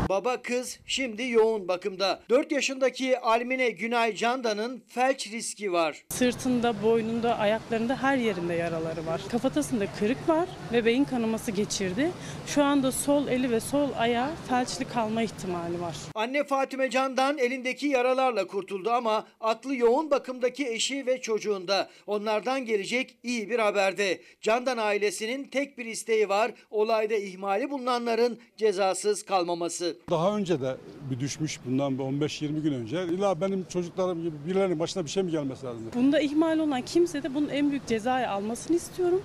[0.09, 2.21] Baba kız şimdi yoğun bakımda.
[2.31, 6.05] 4 yaşındaki Almine Günay Candan'ın felç riski var.
[6.09, 9.21] Sırtında, boynunda, ayaklarında her yerinde yaraları var.
[9.31, 12.11] Kafatasında kırık var ve beyin kanaması geçirdi.
[12.47, 15.97] Şu anda sol eli ve sol ayağı felçli kalma ihtimali var.
[16.15, 21.89] Anne Fatime Candan elindeki yaralarla kurtuldu ama aklı yoğun bakımdaki eşi ve çocuğunda.
[22.07, 24.21] Onlardan gelecek iyi bir haberde.
[24.41, 26.51] Candan ailesinin tek bir isteği var.
[26.71, 29.92] Olayda ihmali bulunanların cezasız kalmaması.
[30.11, 30.77] Daha önce de
[31.11, 33.05] bir düşmüş bundan bir 15-20 gün önce.
[33.05, 35.91] İlla benim çocuklarım gibi birilerinin başına bir şey mi gelmesi lazım?
[35.95, 39.23] Bunda ihmal olan kimse de bunun en büyük cezayı almasını istiyorum.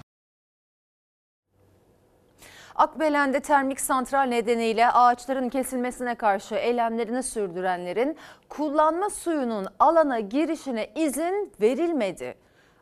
[2.75, 8.17] Akbelen'de termik santral nedeniyle ağaçların kesilmesine karşı eylemlerini sürdürenlerin
[8.49, 12.36] kullanma suyunun alana girişine izin verilmedi.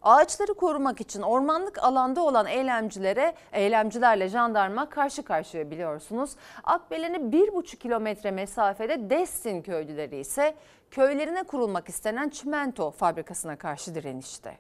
[0.06, 6.36] Ağaçları korumak için ormanlık alanda olan eylemcilere, eylemcilerle jandarma karşı karşıya biliyorsunuz.
[6.64, 10.56] Akbelen'e bir buçuk kilometre mesafede Destin köylüleri ise
[10.92, 14.58] köylerine kurulmak istenen çimento fabrikasına karşı direnişte.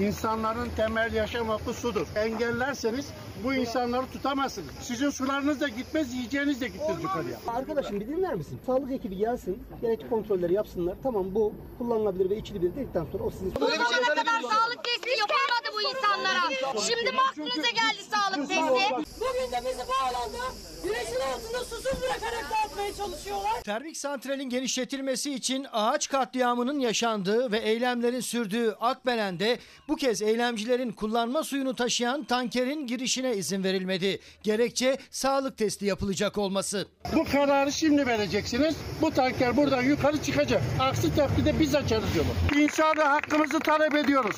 [0.00, 2.06] İnsanların temel yaşam hakkı sudur.
[2.16, 3.06] Engellerseniz
[3.44, 4.70] bu insanları tutamazsınız.
[4.82, 7.38] Sizin sularınız da gitmez, yiyeceğiniz de gitmez yukarıya.
[7.46, 8.60] Arkadaşım bir dinler misin?
[8.66, 10.96] Sağlık ekibi gelsin, gerekli kontrolleri yapsınlar.
[11.02, 13.54] Tamam bu kullanılabilir ve içilebilir dedikten sonra o sizin...
[13.54, 16.40] Bu zamana kadar sağlık testi yapılmadı bu insanlara.
[16.86, 18.94] Şimdi mi aklınıza geldi sağlık testi?
[19.20, 20.36] Bugün de bizi bağlandı.
[20.84, 23.62] Güneşin altında susuz bırakarak dağıtmaya çalışıyorlar.
[23.64, 31.42] Termik santralin genişletilmesi için ağaç katliamının yaşandığı ve eylemlerin sürdüğü Akbelen'de bu kez eylemcilerin kullanma
[31.44, 34.18] suyunu taşıyan tankerin girişine izin verilmedi.
[34.42, 36.88] Gerekçe sağlık testi yapılacak olması.
[37.14, 38.74] Bu kararı şimdi vereceksiniz.
[39.02, 40.62] Bu tanker buradan yukarı çıkacak.
[40.80, 42.62] Aksi takdirde biz açarız yolu.
[42.62, 44.36] İnsana hakkımızı talep ediyoruz.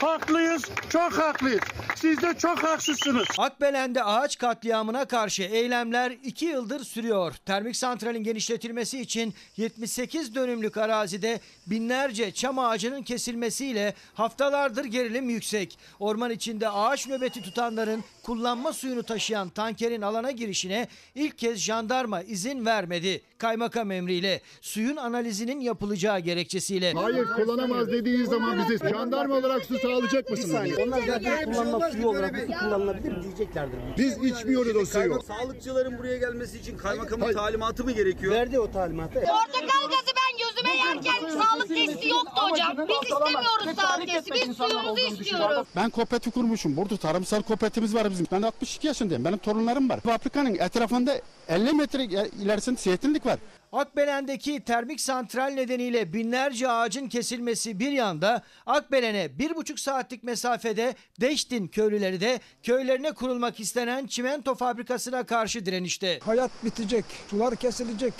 [0.00, 1.60] Haklıyız, çok haklıyız.
[1.96, 3.26] Siz de çok haksızsınız.
[3.38, 7.34] Akbelen'de ağaç katliamına karşı eylemler 2 yıldır sürüyor.
[7.46, 15.78] Termik santralin genişletilmesi için 78 dönümlük arazide binlerce çam ağacının kesilmesiyle haftalardır gerilim yüksek.
[16.00, 22.66] Orman içinde ağaç nöbeti tutanların kullanma suyunu taşıyan tankerin alana girişine ilk kez jandarma izin
[22.66, 23.22] vermedi.
[23.38, 26.92] Kaymakam emriyle suyun analizinin yapılacağı gerekçesiyle.
[26.92, 30.78] Hayır kullanamaz dediğiniz zaman bize jandarma olarak su sağlayacak mısınız?
[30.86, 33.78] Onlar zaten kullanma suyu olarak su kullanılabilir diyeceklerdir.
[33.98, 35.18] Biz içmiyoruz o suyu.
[35.22, 38.32] Sağlıkçıların buraya gelmesi için kaymakamın talimatı mı gerekiyor?
[38.32, 39.14] Verdi o talimatı.
[39.14, 42.76] Portakal gazı ben gözüme yerken sağlık testi yoktu hocam.
[42.88, 44.30] Biz istemiyoruz sağlık testi.
[44.34, 45.66] Biz suyumuzu istiyoruz.
[45.76, 46.76] Ben kooperatif kurmuşum.
[46.76, 48.26] Burada tarımsal kooperatifimiz var bizim.
[48.32, 49.24] Ben 62 yaşındayım.
[49.24, 50.00] Benim torunlarım var.
[50.00, 53.38] Fabrikanın etrafında 50 metre ilerisinde zeytinlik var.
[53.72, 61.68] Akbelen'deki termik santral nedeniyle binlerce ağacın kesilmesi bir yanda Akbelen'e bir buçuk saatlik mesafede Deştin
[61.68, 66.18] köylüleri de köylerine kurulmak istenen çimento fabrikasına karşı direnişte.
[66.24, 68.14] Hayat bitecek, sular kesilecek.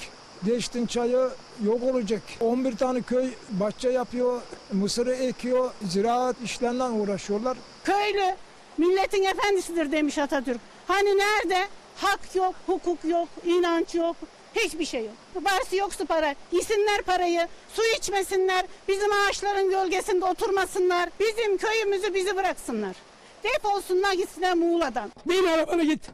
[0.47, 1.29] Deştin çayı
[1.65, 2.23] yok olacak.
[2.41, 7.57] 11 tane köy bahçe yapıyor, mısırı ekiyor, ziraat işlerle uğraşıyorlar.
[7.85, 8.37] Köylü
[8.79, 10.61] milletin efendisidir demiş Atatürk.
[10.87, 11.67] Hani nerede?
[11.97, 14.17] Hak yok, hukuk yok, inanç yok.
[14.55, 15.15] Hiçbir şey yok.
[15.44, 16.35] Varsı yoksa para.
[16.53, 22.96] Yesinler parayı, su içmesinler, bizim ağaçların gölgesinde oturmasınlar, bizim köyümüzü bizi bıraksınlar.
[23.44, 25.12] Defolsunlar gitsinler Muğla'dan.
[25.27, 26.11] Bin arabana git.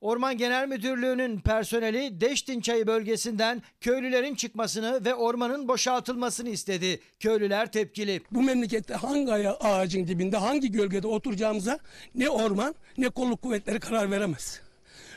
[0.00, 7.00] Orman Genel Müdürlüğü'nün personeli Deştin Çayı bölgesinden köylülerin çıkmasını ve ormanın boşaltılmasını istedi.
[7.20, 8.22] Köylüler tepkili.
[8.30, 11.78] Bu memlekette hangi ağacın dibinde, hangi gölgede oturacağımıza
[12.14, 14.60] ne orman ne kolluk kuvvetleri karar veremez.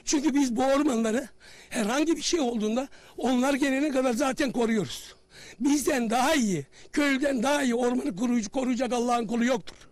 [0.05, 1.27] Çünkü biz bu ormanları
[1.69, 2.87] herhangi bir şey olduğunda
[3.17, 5.15] onlar gelene kadar zaten koruyoruz.
[5.59, 9.91] Bizden daha iyi, köylüden daha iyi ormanı koruyucu, koruyacak Allah'ın kulu yoktur.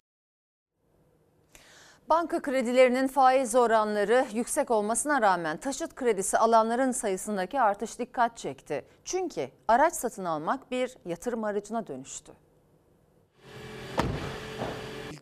[2.09, 8.85] Banka kredilerinin faiz oranları yüksek olmasına rağmen taşıt kredisi alanların sayısındaki artış dikkat çekti.
[9.05, 12.31] Çünkü araç satın almak bir yatırım aracına dönüştü.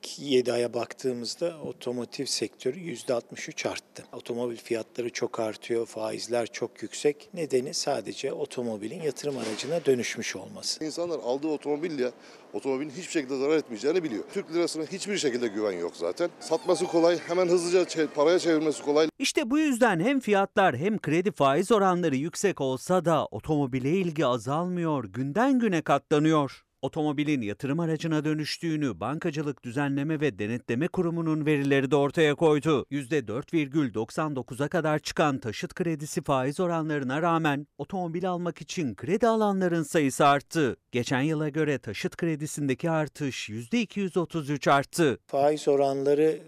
[0.07, 4.03] İlk 7 aya baktığımızda otomotiv sektörü %63 arttı.
[4.13, 7.29] Otomobil fiyatları çok artıyor, faizler çok yüksek.
[7.33, 10.85] Nedeni sadece otomobilin yatırım aracına dönüşmüş olması.
[10.85, 12.11] İnsanlar aldığı otomobille
[12.53, 14.23] otomobilin hiçbir şekilde zarar etmeyeceğini biliyor.
[14.33, 16.29] Türk lirasına hiçbir şekilde güven yok zaten.
[16.39, 19.09] Satması kolay, hemen hızlıca paraya çevirmesi kolay.
[19.19, 25.03] İşte bu yüzden hem fiyatlar hem kredi faiz oranları yüksek olsa da otomobile ilgi azalmıyor,
[25.03, 26.66] günden güne katlanıyor.
[26.81, 32.85] Otomobilin yatırım aracına dönüştüğünü Bankacılık Düzenleme ve Denetleme Kurumu'nun verileri de ortaya koydu.
[32.91, 40.77] %4,99'a kadar çıkan taşıt kredisi faiz oranlarına rağmen otomobil almak için kredi alanların sayısı arttı.
[40.91, 45.19] Geçen yıla göre taşıt kredisindeki artış %233 arttı.
[45.27, 46.39] Faiz oranları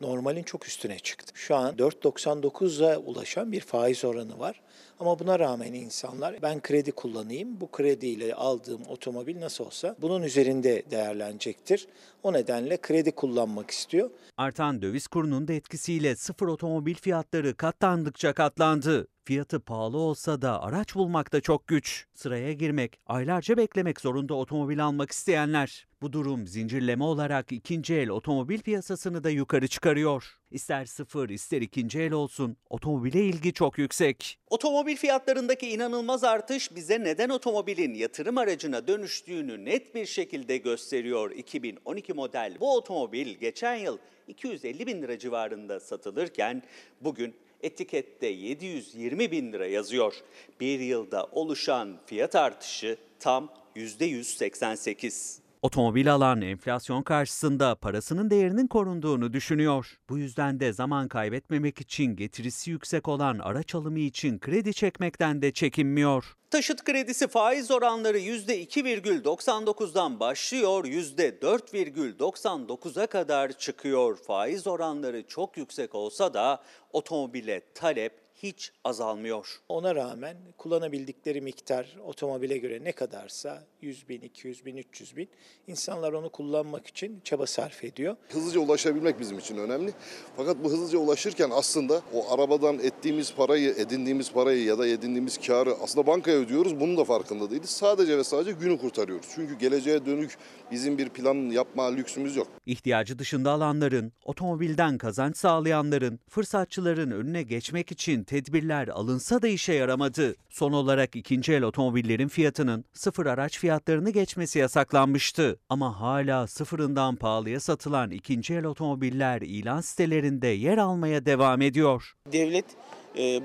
[0.00, 1.32] normalin çok üstüne çıktı.
[1.34, 4.60] Şu an 4.99'a ulaşan bir faiz oranı var.
[5.00, 10.82] Ama buna rağmen insanlar ben kredi kullanayım, bu krediyle aldığım otomobil nasıl olsa bunun üzerinde
[10.90, 11.86] değerlenecektir.
[12.22, 14.10] O nedenle kredi kullanmak istiyor.
[14.36, 19.06] Artan döviz kurunun da etkisiyle sıfır otomobil fiyatları katlandıkça katlandı.
[19.26, 22.06] Fiyatı pahalı olsa da araç bulmakta çok güç.
[22.14, 25.86] Sıraya girmek, aylarca beklemek zorunda otomobil almak isteyenler.
[26.02, 30.38] Bu durum zincirleme olarak ikinci el otomobil piyasasını da yukarı çıkarıyor.
[30.50, 34.38] İster sıfır ister ikinci el olsun otomobile ilgi çok yüksek.
[34.50, 41.30] Otomobil fiyatlarındaki inanılmaz artış bize neden otomobilin yatırım aracına dönüştüğünü net bir şekilde gösteriyor.
[41.30, 46.62] 2012 model bu otomobil geçen yıl 250 bin lira civarında satılırken
[47.00, 47.34] bugün
[47.64, 50.14] etikette 720 bin lira yazıyor.
[50.60, 55.38] Bir yılda oluşan fiyat artışı tam %188.
[55.62, 59.98] Otomobil alan enflasyon karşısında parasının değerinin korunduğunu düşünüyor.
[60.08, 65.52] Bu yüzden de zaman kaybetmemek için getirisi yüksek olan araç alımı için kredi çekmekten de
[65.52, 66.34] çekinmiyor.
[66.50, 74.16] Taşıt kredisi faiz oranları %2,99'dan başlıyor, %4,99'a kadar çıkıyor.
[74.16, 79.60] Faiz oranları çok yüksek olsa da otomobile talep hiç azalmıyor.
[79.68, 85.28] Ona rağmen kullanabildikleri miktar otomobile göre ne kadarsa 100 bin, 200 bin, 300 bin
[85.66, 88.16] insanlar onu kullanmak için çaba sarf ediyor.
[88.28, 89.92] Hızlıca ulaşabilmek bizim için önemli.
[90.36, 95.74] Fakat bu hızlıca ulaşırken aslında o arabadan ettiğimiz parayı, edindiğimiz parayı ya da edindiğimiz karı
[95.74, 96.80] aslında bankaya ödüyoruz.
[96.80, 97.70] Bunun da farkında değiliz.
[97.70, 99.26] Sadece ve sadece günü kurtarıyoruz.
[99.34, 100.38] Çünkü geleceğe dönük
[100.70, 102.48] bizim bir plan yapma lüksümüz yok.
[102.66, 110.34] İhtiyacı dışında alanların, otomobilden kazanç sağlayanların, fırsatçıların önüne geçmek için tedbirler alınsa da işe yaramadı.
[110.50, 115.58] Son olarak ikinci el otomobillerin fiyatının sıfır araç fiyatlarını geçmesi yasaklanmıştı.
[115.68, 122.14] Ama hala sıfırından pahalıya satılan ikinci el otomobiller ilan sitelerinde yer almaya devam ediyor.
[122.32, 122.64] Devlet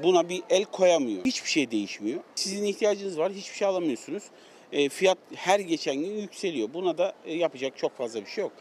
[0.03, 1.25] buna bir el koyamıyor.
[1.25, 2.19] Hiçbir şey değişmiyor.
[2.35, 4.23] Sizin ihtiyacınız var, hiçbir şey alamıyorsunuz.
[4.71, 6.73] E, Fiyat her geçen gün yükseliyor.
[6.73, 8.51] Buna da e, yapacak çok fazla bir şey yok.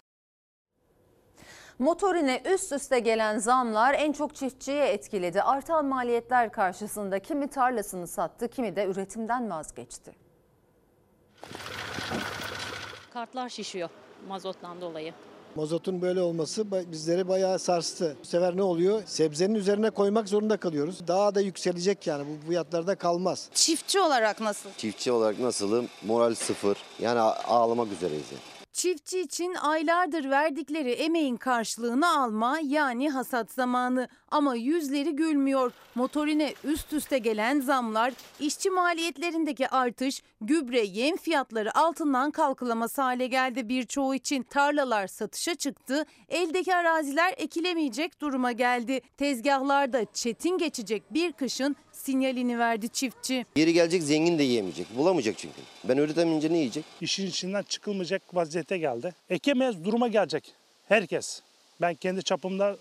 [1.78, 5.42] Motorine üst üste gelen zamlar en çok çiftçiye etkiledi.
[5.42, 10.12] Artan maliyetler karşısında kimi tarlasını sattı, kimi de üretimden vazgeçti.
[13.12, 13.90] Kartlar şişiyor
[14.28, 15.14] mazottan dolayı.
[15.58, 18.16] Mazotun böyle olması bizleri bayağı sarstı.
[18.22, 19.02] Bu sefer ne oluyor?
[19.06, 21.08] Sebzenin üzerine koymak zorunda kalıyoruz.
[21.08, 23.48] Daha da yükselecek yani bu fiyatlarda kalmaz.
[23.54, 24.70] Çiftçi olarak nasıl?
[24.76, 25.88] Çiftçi olarak nasılım?
[26.06, 26.76] Moral sıfır.
[27.00, 28.26] Yani ağlamak üzereyiz.
[28.32, 28.57] yani.
[28.78, 34.08] Çiftçi için aylardır verdikleri emeğin karşılığını alma yani hasat zamanı.
[34.30, 35.72] Ama yüzleri gülmüyor.
[35.94, 43.68] Motorine üst üste gelen zamlar, işçi maliyetlerindeki artış, gübre, yem fiyatları altından kalkılaması hale geldi
[43.68, 44.42] birçoğu için.
[44.42, 49.00] Tarlalar satışa çıktı, eldeki araziler ekilemeyecek duruma geldi.
[49.16, 53.46] Tezgahlarda çetin geçecek bir kışın sinyalini verdi çiftçi.
[53.56, 54.86] Yeri gelecek zengin de yiyemeyecek.
[54.96, 55.60] Bulamayacak çünkü.
[55.84, 56.84] Ben üretemeyince ne yiyecek?
[57.00, 59.14] İşin içinden çıkılmayacak vaziyete geldi.
[59.30, 60.52] Ekemez duruma gelecek
[60.88, 61.42] herkes.
[61.80, 62.76] Ben kendi çapımda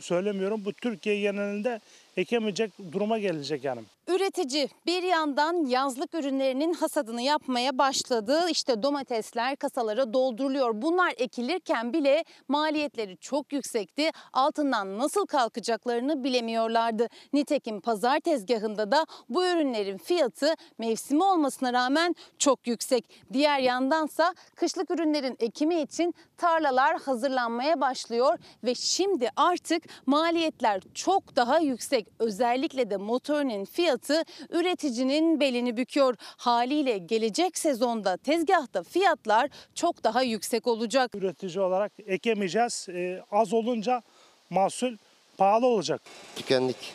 [0.00, 0.64] söylemiyorum.
[0.64, 1.80] Bu Türkiye genelinde
[2.16, 3.80] ekemeyecek duruma gelecek yani.
[4.08, 8.40] Üretici bir yandan yazlık ürünlerinin hasadını yapmaya başladı.
[8.50, 10.82] İşte domatesler kasalara dolduruluyor.
[10.82, 14.10] Bunlar ekilirken bile maliyetleri çok yüksekti.
[14.32, 17.08] Altından nasıl kalkacaklarını bilemiyorlardı.
[17.32, 23.04] Nitekim pazar tezgahında da bu ürünlerin fiyatı mevsimi olmasına rağmen çok yüksek.
[23.32, 31.58] Diğer yandansa kışlık ürünlerin ekimi için tarlalar hazırlanmaya başlıyor ve şimdi artık maliyetler çok daha
[31.58, 32.03] yüksek.
[32.18, 36.14] Özellikle de motorinin fiyatı üreticinin belini büküyor.
[36.20, 41.14] Haliyle gelecek sezonda tezgahta fiyatlar çok daha yüksek olacak.
[41.14, 42.86] Üretici olarak ekemeyeceğiz.
[42.88, 44.02] Ee, az olunca
[44.50, 44.96] mahsul
[45.38, 46.00] pahalı olacak.
[46.36, 46.94] Tükendik.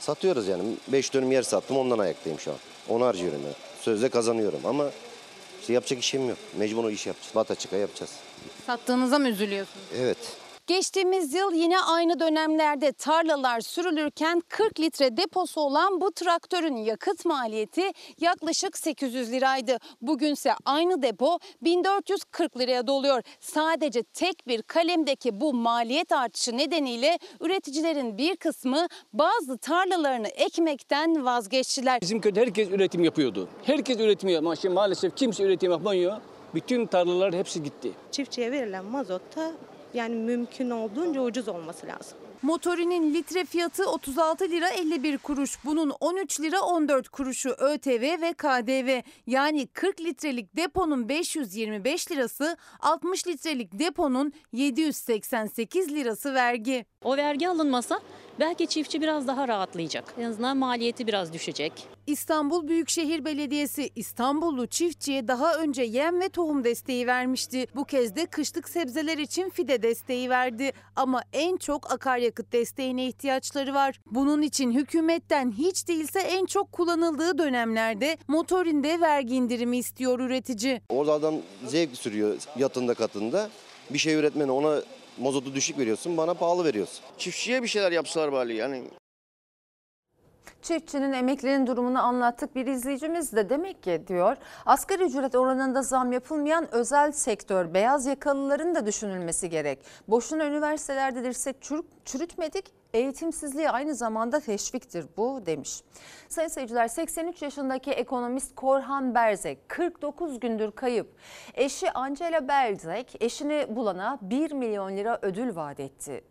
[0.00, 0.62] Satıyoruz yani.
[0.88, 2.56] 5 dönüm yer sattım ondan ayaktayım şu an.
[2.88, 3.54] Onu harcıyorum ben.
[3.80, 4.90] Sözde kazanıyorum ama
[5.60, 6.38] işte yapacak işim yok.
[6.56, 7.34] Mecbur o iş yapacağız.
[7.34, 8.10] Bata çıka yapacağız.
[8.66, 9.86] Sattığınıza mı üzülüyorsunuz?
[9.98, 10.18] Evet.
[10.66, 17.82] Geçtiğimiz yıl yine aynı dönemlerde tarlalar sürülürken 40 litre deposu olan bu traktörün yakıt maliyeti
[18.20, 19.78] yaklaşık 800 liraydı.
[20.00, 23.22] Bugünse aynı depo 1440 liraya doluyor.
[23.40, 32.00] Sadece tek bir kalemdeki bu maliyet artışı nedeniyle üreticilerin bir kısmı bazı tarlalarını ekmekten vazgeçtiler.
[32.00, 33.48] Bizim köyde herkes üretim yapıyordu.
[33.62, 34.38] Herkes üretim yapıyor.
[34.38, 36.16] Ama şimdi maalesef kimse üretim yapmıyor.
[36.54, 37.92] Bütün tarlalar hepsi gitti.
[38.12, 39.52] Çiftçiye verilen mazotta
[39.94, 42.18] yani mümkün olduğunca ucuz olması lazım.
[42.42, 45.58] Motorinin litre fiyatı 36 lira 51 kuruş.
[45.64, 49.02] Bunun 13 lira 14 kuruşu ÖTV ve KDV.
[49.26, 56.86] Yani 40 litrelik deponun 525 lirası, 60 litrelik deponun 788 lirası vergi.
[57.06, 58.00] O vergi alınmasa
[58.40, 60.14] belki çiftçi biraz daha rahatlayacak.
[60.18, 61.72] En azından maliyeti biraz düşecek.
[62.06, 67.66] İstanbul Büyükşehir Belediyesi İstanbullu çiftçiye daha önce yem ve tohum desteği vermişti.
[67.74, 70.72] Bu kez de kışlık sebzeler için fide desteği verdi.
[70.96, 74.00] Ama en çok akaryakıt desteğine ihtiyaçları var.
[74.06, 80.80] Bunun için hükümetten hiç değilse en çok kullanıldığı dönemlerde motorinde vergi indirimi istiyor üretici.
[80.88, 81.34] Orada adam
[81.66, 83.50] zevk sürüyor yatında katında.
[83.90, 84.82] Bir şey üretmene ona
[85.18, 87.04] mazotu düşük veriyorsun bana pahalı veriyorsun.
[87.18, 88.82] Çiftçiye bir şeyler yapsalar bari yani.
[90.62, 94.36] Çiftçinin emeklinin durumunu anlattık bir izleyicimiz de demek ki diyor
[94.66, 99.78] asgari ücret oranında zam yapılmayan özel sektör beyaz yakalıların da düşünülmesi gerek.
[100.08, 101.56] Boşuna üniversitelerde dirsek
[102.04, 105.82] çürütmedik eğitimsizliği aynı zamanda teşviktir bu demiş.
[106.28, 111.16] Sayın seyirciler 83 yaşındaki ekonomist Korhan Berzek 49 gündür kayıp.
[111.54, 116.24] Eşi Angela Berzek eşini bulana 1 milyon lira ödül vaat etti.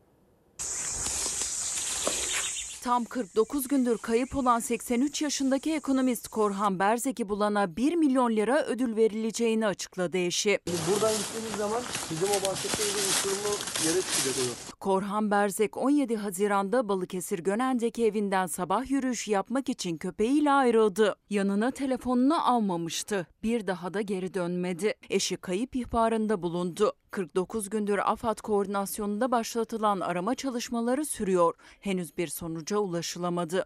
[2.86, 8.96] Tam 49 gündür kayıp olan 83 yaşındaki ekonomist Korhan Berzek'i bulana 1 milyon lira ödül
[8.96, 10.60] verileceğini açıkladı eşi.
[10.68, 11.82] Buradan gittiğimiz zaman
[12.12, 13.56] bizim o bahsettiğimiz uçurumu
[13.86, 14.36] yere çıkacak
[14.74, 14.80] o.
[14.80, 21.16] Korhan Berzek 17 Haziran'da Balıkesir Gönen'deki evinden sabah yürüyüşü yapmak için köpeğiyle ayrıldı.
[21.30, 23.28] Yanına telefonunu almamıştı.
[23.44, 24.94] Bir daha da geri dönmedi.
[25.10, 26.94] Eşi kayıp ihbarında bulundu.
[27.16, 31.54] 49 gündür AFAD koordinasyonunda başlatılan arama çalışmaları sürüyor.
[31.80, 33.66] Henüz bir sonuca ulaşılamadı.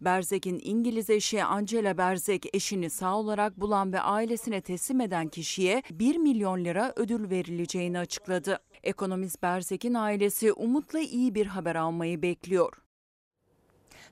[0.00, 6.16] Berzek'in İngiliz eşi Angela Berzek eşini sağ olarak bulan ve ailesine teslim eden kişiye 1
[6.16, 8.58] milyon lira ödül verileceğini açıkladı.
[8.82, 12.72] Ekonomist Berzek'in ailesi umutla iyi bir haber almayı bekliyor.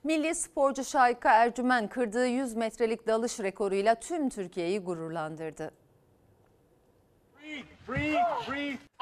[0.03, 5.82] Milli sporcu Şahika Ercümen kırdığı 100 metrelik dalış rekoruyla tüm Türkiye'yi gururlandırdı.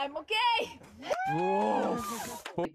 [0.06, 0.68] I'm okay.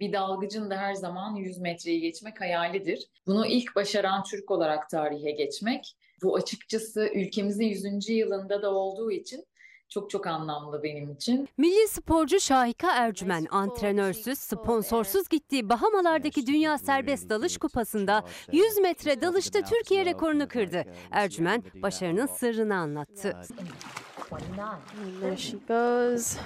[0.01, 3.07] Bir dalgıcın da her zaman 100 metreyi geçmek hayalidir.
[3.27, 5.97] Bunu ilk başaran Türk olarak tarihe geçmek.
[6.23, 8.09] Bu açıkçası ülkemizin 100.
[8.09, 9.45] yılında da olduğu için
[9.89, 11.49] çok çok anlamlı benim için.
[11.59, 19.63] Milli sporcu Şahika Ercümen antrenörsüz, sponsorsuz gittiği Bahamalardaki Dünya Serbest Dalış Kupası'nda 100 metre dalışta
[19.63, 20.85] Türkiye rekorunu kırdı.
[21.11, 23.41] Ercümen başarının sırrını anlattı.
[25.21, 26.37] There she goes.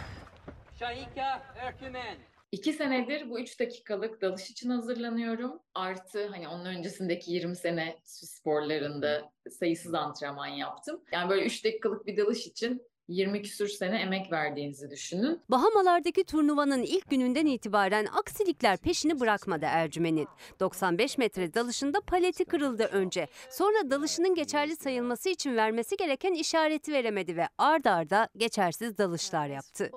[2.52, 5.60] İki senedir bu üç dakikalık dalış için hazırlanıyorum.
[5.74, 11.00] Artı hani onun öncesindeki 20 sene su sporlarında sayısız antrenman yaptım.
[11.12, 15.40] Yani böyle üç dakikalık bir dalış için 20 küsür sene emek verdiğinizi düşünün.
[15.48, 20.28] Bahamalardaki turnuvanın ilk gününden itibaren aksilikler peşini bırakmadı Ercümen'in.
[20.60, 23.26] 95 metre dalışında paleti kırıldı önce.
[23.50, 29.90] Sonra dalışının geçerli sayılması için vermesi gereken işareti veremedi ve ard arda geçersiz dalışlar yaptı.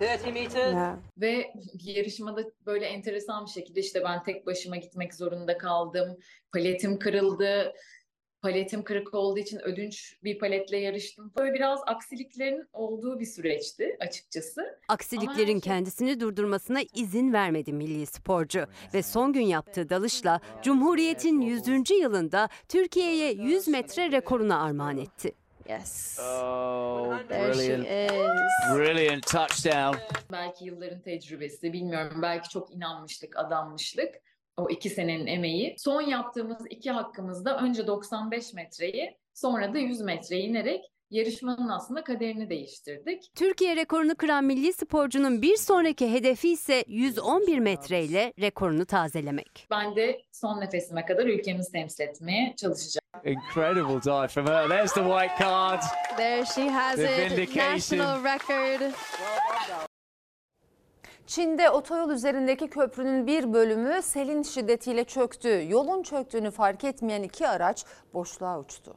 [0.00, 0.96] 30 meters.
[1.16, 6.18] Ve yarışmada böyle enteresan bir şekilde işte ben tek başıma gitmek zorunda kaldım.
[6.52, 7.72] Paletim kırıldı.
[8.44, 11.32] Paletim kırık olduğu için ödünç bir paletle yarıştım.
[11.36, 14.78] Böyle biraz aksiliklerin olduğu bir süreçti açıkçası.
[14.88, 21.90] Aksiliklerin kendisini durdurmasına izin vermedi milli sporcu ve son gün yaptığı dalışla Cumhuriyet'in 100.
[21.90, 25.32] yılında Türkiye'ye 100 metre rekorunu armağan etti.
[25.68, 26.18] Yes.
[26.20, 28.78] Oh, There she is.
[28.78, 29.96] Brilliant touchdown.
[30.32, 32.22] Belki yılların tecrübesi, bilmiyorum.
[32.22, 34.14] Belki çok inanmışlık, adanmışlık.
[34.56, 35.74] O iki senenin emeği.
[35.78, 42.50] Son yaptığımız iki hakkımızda önce 95 metreyi, sonra da 100 metreye inerek yarışmanın aslında kaderini
[42.50, 43.30] değiştirdik.
[43.34, 49.66] Türkiye rekorunu kıran milli sporcunun bir sonraki hedefi ise 111 metreyle rekorunu tazelemek.
[49.70, 53.04] Ben de son nefesime kadar ülkemizi temsil etmeye çalışacağım.
[53.24, 54.68] Incredible dive from her.
[54.68, 55.80] There's the white card.
[56.16, 58.24] There she has The vindication.
[58.24, 58.92] record.
[61.26, 65.66] Çin'de otoyol üzerindeki köprünün bir bölümü selin şiddetiyle çöktü.
[65.68, 68.96] Yolun çöktüğünü fark etmeyen iki araç boşluğa uçtu.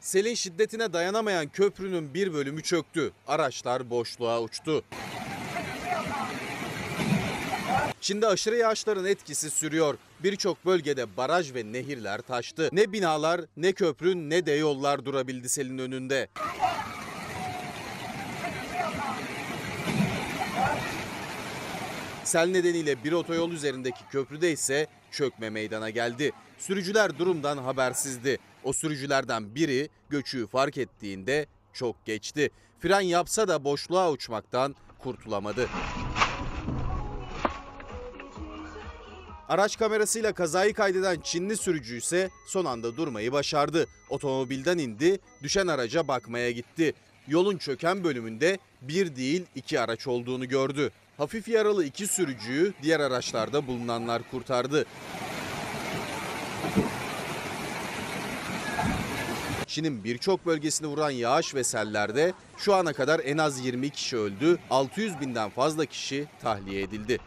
[0.00, 3.12] Selin şiddetine dayanamayan köprünün bir bölümü çöktü.
[3.26, 4.82] Araçlar boşluğa uçtu.
[8.02, 9.98] Çin'de aşırı yağışların etkisi sürüyor.
[10.20, 12.68] Birçok bölgede baraj ve nehirler taştı.
[12.72, 16.28] Ne binalar, ne köprü, ne de yollar durabildi selin önünde.
[22.24, 26.32] Sel nedeniyle bir otoyol üzerindeki köprüde ise çökme meydana geldi.
[26.58, 28.38] Sürücüler durumdan habersizdi.
[28.64, 32.50] O sürücülerden biri göçüğü fark ettiğinde çok geçti.
[32.80, 35.68] Fren yapsa da boşluğa uçmaktan kurtulamadı.
[39.48, 43.86] Araç kamerasıyla kazayı kaydeden Çinli sürücü ise son anda durmayı başardı.
[44.10, 46.94] Otomobilden indi, düşen araca bakmaya gitti.
[47.28, 50.90] Yolun çöken bölümünde bir değil iki araç olduğunu gördü.
[51.16, 54.84] Hafif yaralı iki sürücüyü diğer araçlarda bulunanlar kurtardı.
[59.66, 64.58] Çin'in birçok bölgesini vuran yağış ve sellerde şu ana kadar en az 20 kişi öldü,
[64.70, 67.18] 600 binden fazla kişi tahliye edildi.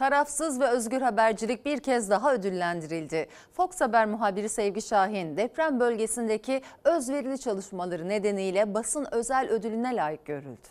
[0.00, 3.28] Tarafsız ve özgür habercilik bir kez daha ödüllendirildi.
[3.52, 10.68] Fox Haber muhabiri Sevgi Şahin deprem bölgesindeki özverili çalışmaları nedeniyle basın özel ödülüne layık görüldü.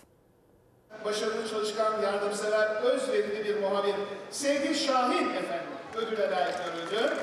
[1.05, 3.95] Başarılı çalışkan, yardımsever, özverili bir muhabir
[4.31, 7.13] Sevgi Şahin efendim ödüle layık görüldü.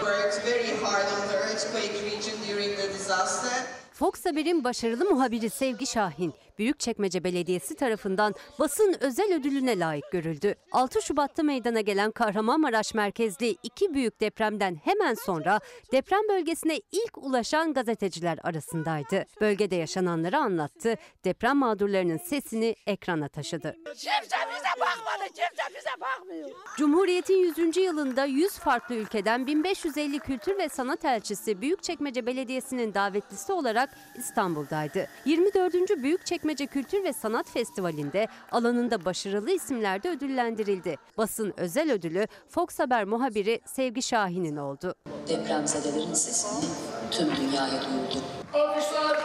[0.00, 3.66] worked very hard on the earthquake region during the disaster.
[3.92, 10.54] Fox Haber'in başarılı muhabiri Sevgi Şahin, Büyükçekmece Belediyesi tarafından basın özel ödülüne layık görüldü.
[10.72, 15.60] 6 Şubat'ta meydana gelen Kahramanmaraş merkezli iki büyük depremden hemen sonra
[15.92, 19.24] deprem bölgesine ilk ulaşan gazeteciler arasındaydı.
[19.40, 20.94] Bölgede yaşananları anlattı,
[21.24, 23.76] deprem mağdurlarının sesini ekrana taşıdı.
[23.84, 24.10] Kimse
[24.50, 26.50] bize bakmadı, kimse bize bakmıyor.
[26.76, 27.76] Cumhuriyet'in 100.
[27.76, 35.08] yılında 100 farklı ülkeden 1550 kültür ve sanat elçisi Büyükçekmece Belediyesi'nin davetlisi olarak İstanbul'daydı.
[35.24, 35.74] 24.
[36.02, 40.96] Büyükçekmece Kültür ve Sanat Festivali'nde alanında başarılı isimler de ödüllendirildi.
[41.18, 44.94] Basın özel ödülü Fox Haber muhabiri Sevgi Şahin'in oldu.
[45.28, 46.70] Depremzedelerin sesini
[47.10, 48.24] tüm dünyaya duyurdu.
[48.54, 49.18] Alkışlar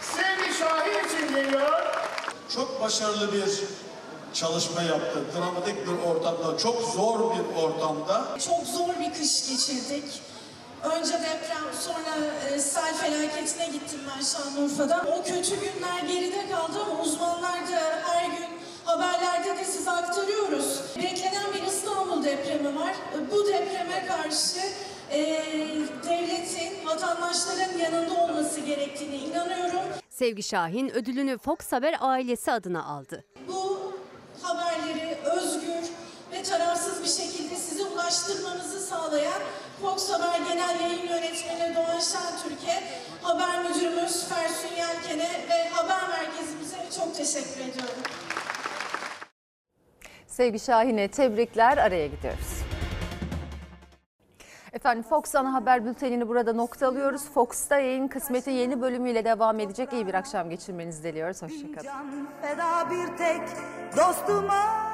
[0.00, 1.70] Sevgi Şahin için geliyor.
[2.54, 3.62] Çok başarılı bir
[4.34, 5.24] çalışma yaptı.
[5.36, 8.38] Dramatik bir ortamda, çok zor bir ortamda.
[8.38, 10.04] Çok zor bir kış geçirdik.
[10.84, 15.04] Önce deprem, sonra e, sel felaketine gittim ben Şanlıurfa'da.
[15.18, 18.46] O kötü günler geride kaldı ama uzmanlar da her gün
[18.84, 20.80] haberlerde de size aktarıyoruz.
[20.96, 22.94] Beklenen bir İstanbul depremi var.
[23.32, 24.60] Bu depreme karşı
[25.10, 25.18] e,
[26.08, 29.80] devletin, vatandaşların yanında olması gerektiğine inanıyorum.
[30.10, 33.24] Sevgi Şahin ödülünü Fox Haber ailesi adına aldı.
[33.48, 33.92] Bu
[34.42, 35.90] haberleri özgür
[36.32, 37.37] ve tarafsız bir şekilde
[38.08, 39.42] ulaştırmamızı sağlayan
[39.82, 42.82] Fox Haber Genel Yayın Yönetmeni Doğan Şentürk'e,
[43.22, 48.02] haber müdürümüz Fersun Yelken'e ve haber merkezimize çok teşekkür ediyorum.
[50.26, 52.62] Sevgi Şahin'e tebrikler araya gidiyoruz.
[54.72, 57.22] Efendim Fox Ana Haber Bülteni'ni burada noktalıyoruz.
[57.34, 59.92] Fox'ta yayın kısmeti yeni bölümüyle devam edecek.
[59.92, 61.42] İyi bir akşam geçirmenizi diliyoruz.
[61.42, 62.28] Hoşçakalın.
[62.42, 63.42] Feda bir tek
[63.96, 64.88] dostuma